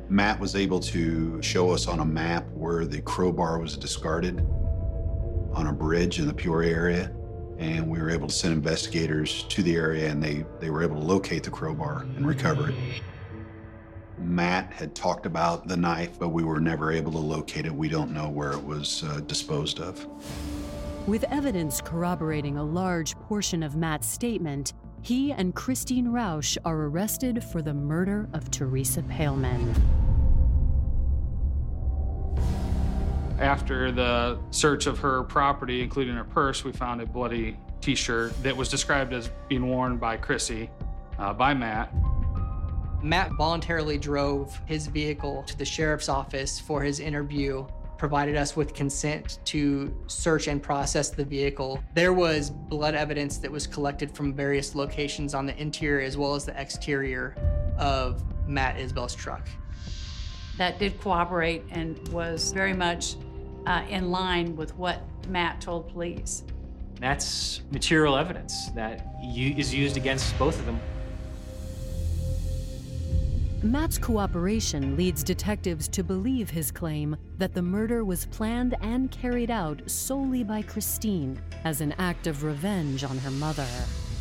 Matt 0.08 0.40
was 0.40 0.56
able 0.56 0.80
to 0.80 1.42
show 1.42 1.70
us 1.72 1.86
on 1.86 2.00
a 2.00 2.06
map 2.06 2.48
where 2.54 2.86
the 2.86 3.02
crowbar 3.02 3.60
was 3.60 3.76
discarded 3.76 4.40
on 5.52 5.68
a 5.68 5.74
bridge 5.74 6.20
in 6.20 6.28
the 6.28 6.34
Peoria 6.34 6.74
area. 6.74 7.12
And 7.58 7.90
we 7.90 8.00
were 8.00 8.10
able 8.10 8.30
to 8.30 8.34
send 8.34 8.54
investigators 8.54 9.44
to 9.50 9.64
the 9.64 9.76
area 9.76 10.10
and 10.10 10.24
they, 10.24 10.46
they 10.62 10.70
were 10.70 10.82
able 10.82 10.96
to 10.96 11.06
locate 11.06 11.44
the 11.44 11.52
crowbar 11.52 12.04
and 12.16 12.26
recover 12.26 12.70
it. 12.70 12.76
Matt 14.22 14.72
had 14.74 14.96
talked 14.96 15.26
about 15.26 15.68
the 15.68 15.78
knife, 15.78 16.20
but 16.20 16.30
we 16.30 16.44
were 16.44 16.60
never 16.60 16.92
able 16.92 17.12
to 17.14 17.18
locate 17.18 17.66
it. 17.66 17.74
We 17.74 17.90
don't 17.90 18.12
know 18.12 18.30
where 18.30 18.52
it 18.52 18.64
was 18.64 19.04
uh, 19.04 19.22
disposed 19.22 19.80
of. 19.80 20.06
With 21.08 21.24
evidence 21.26 21.82
corroborating 21.82 22.58
a 22.58 22.64
large 22.64 23.16
portion 23.22 23.64
of 23.64 23.76
Matt's 23.76 24.08
statement, 24.08 24.74
he 25.02 25.32
and 25.32 25.56
Christine 25.56 26.08
Roush 26.08 26.58
are 26.66 26.76
arrested 26.76 27.44
for 27.44 27.62
the 27.62 27.74
murder 27.74 28.30
of 28.34 28.52
Teresa 28.52 29.02
Pohlman. 29.04 29.74
After 33.40 33.92
the 33.92 34.38
search 34.52 34.86
of 34.86 35.00
her 35.00 35.24
property, 35.24 35.82
including 35.82 36.16
her 36.16 36.26
purse, 36.26 36.66
we 36.66 36.74
found 36.74 37.02
a 37.02 37.06
bloody 37.06 37.58
t 37.80 37.96
shirt 37.96 38.34
that 38.44 38.56
was 38.56 38.68
described 38.68 39.14
as 39.14 39.30
being 39.48 39.66
worn 39.68 39.96
by 39.98 40.18
Chrissy, 40.18 40.70
uh, 41.18 41.34
by 41.34 41.54
Matt. 41.54 41.94
Matt 43.02 43.32
voluntarily 43.34 43.98
drove 43.98 44.60
his 44.66 44.88
vehicle 44.88 45.44
to 45.44 45.58
the 45.58 45.66
sheriff's 45.66 46.10
office 46.10 46.60
for 46.60 46.82
his 46.82 47.00
interview, 47.00 47.66
provided 47.98 48.36
us 48.36 48.56
with 48.56 48.74
consent 48.74 49.40
to 49.46 49.96
search 50.08 50.48
and 50.48 50.62
process 50.62 51.10
the 51.10 51.24
vehicle. 51.24 51.82
There 51.94 52.14
was 52.14 52.50
blood 52.50 52.96
evidence 52.96 53.38
that 53.38 53.52
was 53.52 53.68
collected 53.68 54.12
from 54.12 54.34
various 54.34 54.76
locations 54.76 55.34
on 55.34 55.46
the 55.46 55.60
interior 55.60 56.06
as 56.06 56.18
well 56.18 56.36
as 56.36 56.46
the 56.46 56.60
exterior 56.60 57.36
of 57.78 58.22
Matt 58.48 58.78
Isbell's 58.78 59.16
truck. 59.16 59.48
That 60.58 60.78
did 60.78 61.00
cooperate 61.00 61.64
and 61.72 62.06
was 62.10 62.52
very 62.52 62.74
much 62.74 63.16
uh, 63.66 63.84
in 63.90 64.12
line 64.12 64.58
with 64.58 64.76
what 64.76 65.02
Matt 65.30 65.62
told 65.62 65.90
police. 65.90 66.44
That's 67.00 67.62
material 67.72 68.18
evidence 68.18 68.70
that 68.72 69.16
is 69.24 69.74
used 69.74 69.96
against 69.96 70.38
both 70.38 70.60
of 70.60 70.66
them. 70.66 70.82
Matt's 73.62 73.98
cooperation 73.98 74.96
leads 74.96 75.22
detectives 75.22 75.90
to 75.90 76.02
believe 76.02 76.50
his 76.50 76.72
claim 76.72 77.18
that 77.38 77.54
the 77.54 77.62
murder 77.62 78.06
was 78.06 78.26
planned 78.28 78.74
and 78.80 79.12
carried 79.12 79.52
out 79.52 79.82
solely 79.86 80.46
by 80.46 80.62
Christine 80.62 81.38
as 81.66 81.82
an 81.82 81.94
act 81.98 82.26
of 82.26 82.44
revenge 82.44 83.04
on 83.04 83.18
her 83.18 83.32
mother. 83.32 83.68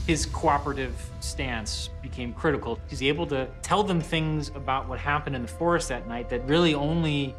His 0.09 0.27
cooperative 0.27 0.93
stance 1.21 1.91
became 2.03 2.33
critical. 2.33 2.81
He's 2.89 3.01
able 3.01 3.29
to 3.29 3.49
tell 3.63 3.85
them 3.85 4.01
things 4.01 4.49
about 4.57 4.89
what 4.89 4.99
happened 4.99 5.37
in 5.37 5.43
the 5.43 5.49
forest 5.49 5.89
that 5.91 6.09
night 6.09 6.29
that 6.31 6.45
really 6.49 6.75
only 6.75 7.33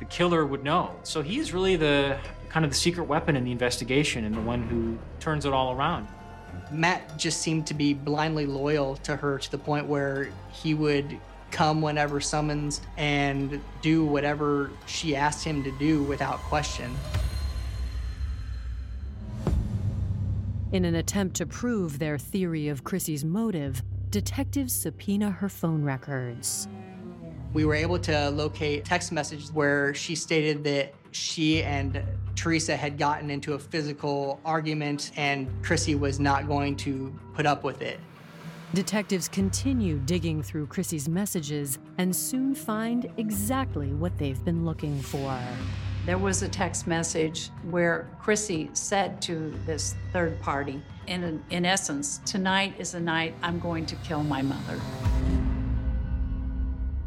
the 0.00 0.04
killer 0.04 0.44
would 0.44 0.62
know. 0.62 0.94
So 1.02 1.22
he's 1.22 1.54
really 1.54 1.76
the 1.76 2.18
kind 2.50 2.62
of 2.62 2.72
the 2.72 2.76
secret 2.76 3.04
weapon 3.04 3.36
in 3.36 3.44
the 3.44 3.52
investigation 3.52 4.24
and 4.24 4.34
the 4.34 4.42
one 4.42 4.64
who 4.64 4.98
turns 5.18 5.46
it 5.46 5.54
all 5.54 5.72
around. 5.72 6.08
Matt 6.72 7.18
just 7.18 7.40
seemed 7.40 7.66
to 7.66 7.74
be 7.74 7.92
blindly 7.92 8.46
loyal 8.46 8.96
to 8.96 9.14
her 9.16 9.38
to 9.38 9.50
the 9.50 9.58
point 9.58 9.86
where 9.86 10.32
he 10.50 10.74
would 10.74 11.18
come 11.50 11.82
whenever 11.82 12.20
summons 12.20 12.80
and 12.96 13.60
do 13.82 14.04
whatever 14.04 14.70
she 14.86 15.14
asked 15.14 15.44
him 15.44 15.62
to 15.62 15.70
do 15.72 16.02
without 16.04 16.38
question. 16.38 16.96
In 20.72 20.86
an 20.86 20.94
attempt 20.94 21.36
to 21.36 21.46
prove 21.46 21.98
their 21.98 22.16
theory 22.16 22.68
of 22.68 22.82
Chrissy's 22.82 23.24
motive, 23.24 23.82
detectives 24.08 24.72
subpoena 24.72 25.30
her 25.30 25.50
phone 25.50 25.82
records. 25.82 26.66
We 27.52 27.66
were 27.66 27.74
able 27.74 27.98
to 27.98 28.30
locate 28.30 28.86
text 28.86 29.12
messages 29.12 29.52
where 29.52 29.92
she 29.92 30.14
stated 30.14 30.64
that 30.64 30.94
she 31.10 31.62
and 31.62 32.02
Teresa 32.34 32.76
had 32.76 32.98
gotten 32.98 33.30
into 33.30 33.54
a 33.54 33.58
physical 33.58 34.40
argument 34.44 35.12
and 35.16 35.48
Chrissy 35.62 35.94
was 35.94 36.18
not 36.18 36.48
going 36.48 36.76
to 36.76 37.12
put 37.34 37.46
up 37.46 37.64
with 37.64 37.82
it. 37.82 38.00
Detectives 38.74 39.28
continue 39.28 39.98
digging 39.98 40.42
through 40.42 40.66
Chrissy's 40.66 41.06
messages 41.06 41.78
and 41.98 42.14
soon 42.16 42.54
find 42.54 43.12
exactly 43.18 43.92
what 43.92 44.16
they've 44.16 44.42
been 44.44 44.64
looking 44.64 44.98
for. 45.00 45.38
There 46.06 46.16
was 46.16 46.42
a 46.42 46.48
text 46.48 46.86
message 46.86 47.50
where 47.70 48.08
Chrissy 48.18 48.70
said 48.72 49.20
to 49.22 49.54
this 49.66 49.94
third 50.12 50.40
party, 50.40 50.82
in, 51.06 51.44
in 51.50 51.66
essence, 51.66 52.18
tonight 52.24 52.74
is 52.78 52.92
the 52.92 53.00
night 53.00 53.34
I'm 53.42 53.60
going 53.60 53.84
to 53.86 53.94
kill 53.96 54.24
my 54.24 54.40
mother. 54.40 54.80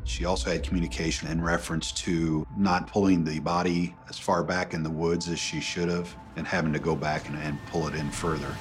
She 0.05 0.25
also 0.25 0.51
had 0.51 0.63
communication 0.63 1.27
in 1.29 1.41
reference 1.41 1.91
to 1.93 2.45
not 2.55 2.87
pulling 2.87 3.23
the 3.23 3.39
body 3.39 3.95
as 4.07 4.17
far 4.17 4.43
back 4.43 4.73
in 4.73 4.83
the 4.83 4.89
woods 4.89 5.27
as 5.27 5.39
she 5.39 5.59
should 5.59 5.89
have 5.89 6.15
and 6.35 6.47
having 6.47 6.71
to 6.73 6.79
go 6.79 6.95
back 6.95 7.27
and, 7.27 7.37
and 7.39 7.57
pull 7.65 7.87
it 7.87 7.95
in 7.95 8.09
further. 8.11 8.55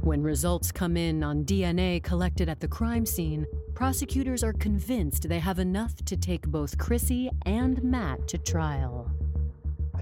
When 0.00 0.22
results 0.22 0.70
come 0.70 0.96
in 0.96 1.22
on 1.22 1.44
DNA 1.44 2.02
collected 2.02 2.48
at 2.48 2.60
the 2.60 2.68
crime 2.68 3.06
scene, 3.06 3.46
prosecutors 3.74 4.44
are 4.44 4.52
convinced 4.52 5.28
they 5.28 5.38
have 5.38 5.58
enough 5.58 5.96
to 6.04 6.16
take 6.16 6.46
both 6.46 6.78
Chrissy 6.78 7.30
and 7.46 7.82
Matt 7.82 8.28
to 8.28 8.38
trial. 8.38 9.10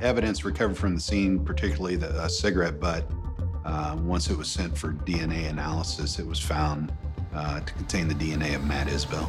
Evidence 0.01 0.45
recovered 0.45 0.77
from 0.77 0.95
the 0.95 1.01
scene, 1.01 1.45
particularly 1.45 1.97
the 1.97 2.11
uh, 2.11 2.29
cigarette 2.29 2.81
butt, 2.81 3.11
uh, 3.65 3.97
once 4.03 4.31
it 4.31 4.37
was 4.37 4.49
sent 4.49 4.77
for 4.77 4.93
DNA 4.93 5.49
analysis, 5.49 6.19
it 6.19 6.27
was 6.27 6.39
found 6.39 6.93
uh, 7.35 7.61
to 7.61 7.73
contain 7.75 8.09
the 8.09 8.15
DNA 8.15 8.55
of 8.55 8.65
Matt 8.65 8.89
Isbell. 8.89 9.29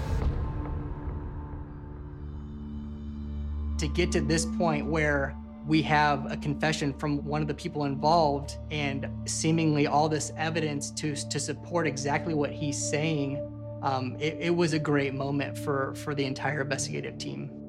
To 3.78 3.88
get 3.88 4.12
to 4.14 4.22
this 4.22 4.46
point 4.46 4.86
where 4.86 5.36
we 5.68 5.82
have 5.84 6.32
a 6.32 6.38
confession 6.38 6.94
from 6.94 7.24
one 7.24 7.42
of 7.42 7.48
the 7.48 7.54
people 7.54 7.86
involved 7.86 8.58
and 8.72 9.08
seemingly 9.26 9.88
all 9.88 10.10
this 10.10 10.32
evidence 10.38 10.92
to, 10.92 11.16
to 11.16 11.40
support 11.40 11.86
exactly 11.86 12.34
what 12.34 12.52
he's 12.52 12.78
saying, 12.78 13.40
um, 13.84 14.16
it, 14.20 14.38
it 14.40 14.56
was 14.56 14.74
a 14.74 14.80
great 14.80 15.14
moment 15.14 15.58
for, 15.58 15.94
for 15.96 16.16
the 16.16 16.26
entire 16.26 16.62
investigative 16.62 17.18
team. 17.18 17.61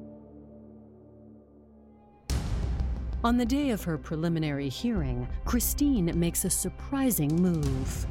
On 3.25 3.37
the 3.37 3.45
day 3.45 3.69
of 3.69 3.81
her 3.85 3.97
preliminary 3.97 4.67
hearing, 4.67 5.29
Christine 5.45 6.11
makes 6.19 6.43
a 6.43 6.49
surprising 6.49 7.33
move. 7.41 8.05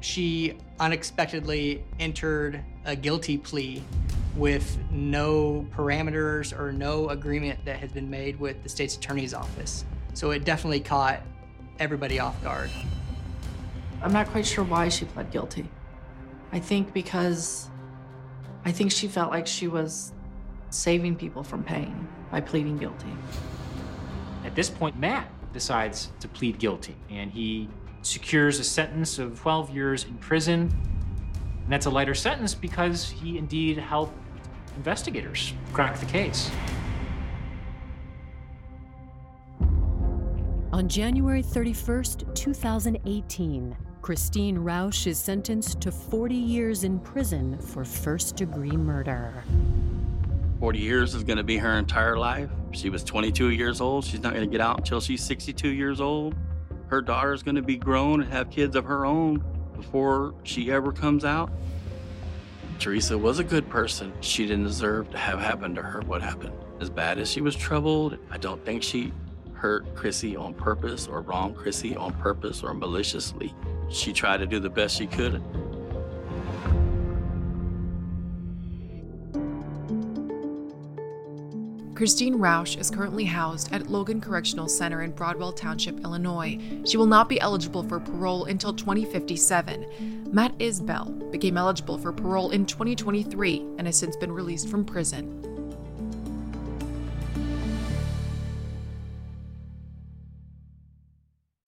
She 0.00 0.58
unexpectedly 0.78 1.82
entered 1.98 2.62
a 2.84 2.94
guilty 2.94 3.38
plea 3.38 3.82
with 4.36 4.76
no 4.90 5.66
parameters 5.74 6.56
or 6.58 6.70
no 6.70 7.08
agreement 7.08 7.64
that 7.64 7.78
had 7.78 7.94
been 7.94 8.10
made 8.10 8.38
with 8.38 8.62
the 8.62 8.68
state's 8.68 8.94
attorney's 8.96 9.32
office. 9.32 9.86
So 10.12 10.32
it 10.32 10.44
definitely 10.44 10.80
caught 10.80 11.22
everybody 11.78 12.20
off 12.20 12.40
guard. 12.44 12.68
I'm 14.02 14.12
not 14.12 14.26
quite 14.26 14.44
sure 14.44 14.64
why 14.64 14.90
she 14.90 15.06
pled 15.06 15.30
guilty. 15.30 15.66
I 16.52 16.58
think 16.58 16.92
because 16.92 17.70
I 18.66 18.72
think 18.72 18.92
she 18.92 19.08
felt 19.08 19.30
like 19.30 19.46
she 19.46 19.66
was 19.66 20.12
saving 20.68 21.16
people 21.16 21.42
from 21.42 21.64
pain 21.64 22.06
by 22.30 22.42
pleading 22.42 22.76
guilty. 22.76 23.16
At 24.46 24.54
this 24.54 24.70
point, 24.70 24.96
Matt 24.96 25.28
decides 25.52 26.12
to 26.20 26.28
plead 26.28 26.60
guilty 26.60 26.94
and 27.10 27.32
he 27.32 27.68
secures 28.02 28.60
a 28.60 28.64
sentence 28.64 29.18
of 29.18 29.40
12 29.40 29.74
years 29.74 30.04
in 30.04 30.14
prison. 30.18 30.70
And 31.64 31.72
that's 31.72 31.86
a 31.86 31.90
lighter 31.90 32.14
sentence 32.14 32.54
because 32.54 33.10
he 33.10 33.38
indeed 33.38 33.76
helped 33.76 34.16
investigators 34.76 35.52
crack 35.72 35.98
the 35.98 36.06
case. 36.06 36.48
On 40.72 40.88
January 40.88 41.42
31st, 41.42 42.32
2018, 42.36 43.76
Christine 44.00 44.58
Roush 44.58 45.08
is 45.08 45.18
sentenced 45.18 45.80
to 45.80 45.90
40 45.90 46.36
years 46.36 46.84
in 46.84 47.00
prison 47.00 47.58
for 47.58 47.84
first 47.84 48.36
degree 48.36 48.76
murder. 48.76 49.42
40 50.60 50.78
years 50.78 51.14
is 51.16 51.24
going 51.24 51.38
to 51.38 51.42
be 51.42 51.56
her 51.56 51.78
entire 51.78 52.16
life. 52.16 52.50
She 52.76 52.90
was 52.90 53.02
22 53.02 53.50
years 53.50 53.80
old. 53.80 54.04
She's 54.04 54.20
not 54.20 54.34
going 54.34 54.44
to 54.44 54.50
get 54.50 54.60
out 54.60 54.76
until 54.78 55.00
she's 55.00 55.22
62 55.24 55.68
years 55.68 55.98
old. 55.98 56.34
Her 56.88 57.00
daughter's 57.00 57.42
going 57.42 57.54
to 57.54 57.62
be 57.62 57.78
grown 57.78 58.20
and 58.20 58.30
have 58.30 58.50
kids 58.50 58.76
of 58.76 58.84
her 58.84 59.06
own 59.06 59.42
before 59.74 60.34
she 60.42 60.70
ever 60.70 60.92
comes 60.92 61.24
out. 61.24 61.50
Teresa 62.78 63.16
was 63.16 63.38
a 63.38 63.44
good 63.44 63.68
person. 63.70 64.12
She 64.20 64.46
didn't 64.46 64.64
deserve 64.64 65.10
to 65.10 65.16
have 65.18 65.40
happened 65.40 65.76
to 65.76 65.82
her 65.82 66.02
what 66.02 66.20
happened. 66.20 66.52
As 66.78 66.90
bad 66.90 67.18
as 67.18 67.30
she 67.30 67.40
was 67.40 67.56
troubled, 67.56 68.18
I 68.30 68.36
don't 68.36 68.62
think 68.66 68.82
she 68.82 69.10
hurt 69.54 69.94
Chrissy 69.94 70.36
on 70.36 70.52
purpose 70.52 71.08
or 71.08 71.22
wronged 71.22 71.56
Chrissy 71.56 71.96
on 71.96 72.12
purpose 72.12 72.62
or 72.62 72.74
maliciously. 72.74 73.54
She 73.88 74.12
tried 74.12 74.38
to 74.38 74.46
do 74.46 74.60
the 74.60 74.68
best 74.68 74.98
she 74.98 75.06
could. 75.06 75.42
Christine 81.96 82.38
Roush 82.38 82.78
is 82.78 82.90
currently 82.90 83.24
housed 83.24 83.72
at 83.72 83.88
Logan 83.88 84.20
Correctional 84.20 84.68
Center 84.68 85.00
in 85.00 85.12
Broadwell 85.12 85.50
Township, 85.50 85.98
Illinois. 86.00 86.58
She 86.84 86.98
will 86.98 87.06
not 87.06 87.26
be 87.26 87.40
eligible 87.40 87.82
for 87.82 87.98
parole 87.98 88.44
until 88.44 88.74
2057. 88.74 90.28
Matt 90.30 90.58
Isbell 90.58 91.30
became 91.32 91.56
eligible 91.56 91.96
for 91.96 92.12
parole 92.12 92.50
in 92.50 92.66
2023 92.66 93.64
and 93.78 93.86
has 93.86 93.96
since 93.96 94.14
been 94.14 94.30
released 94.30 94.68
from 94.68 94.84
prison. 94.84 95.42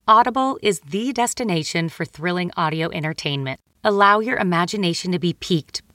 Audible 0.06 0.58
is 0.60 0.80
the 0.80 1.14
destination 1.14 1.88
for 1.88 2.04
thrilling 2.04 2.50
audio 2.54 2.90
entertainment. 2.90 3.60
Allow 3.82 4.20
your 4.20 4.36
imagination 4.36 5.10
to 5.12 5.18
be 5.18 5.32
piqued 5.32 5.80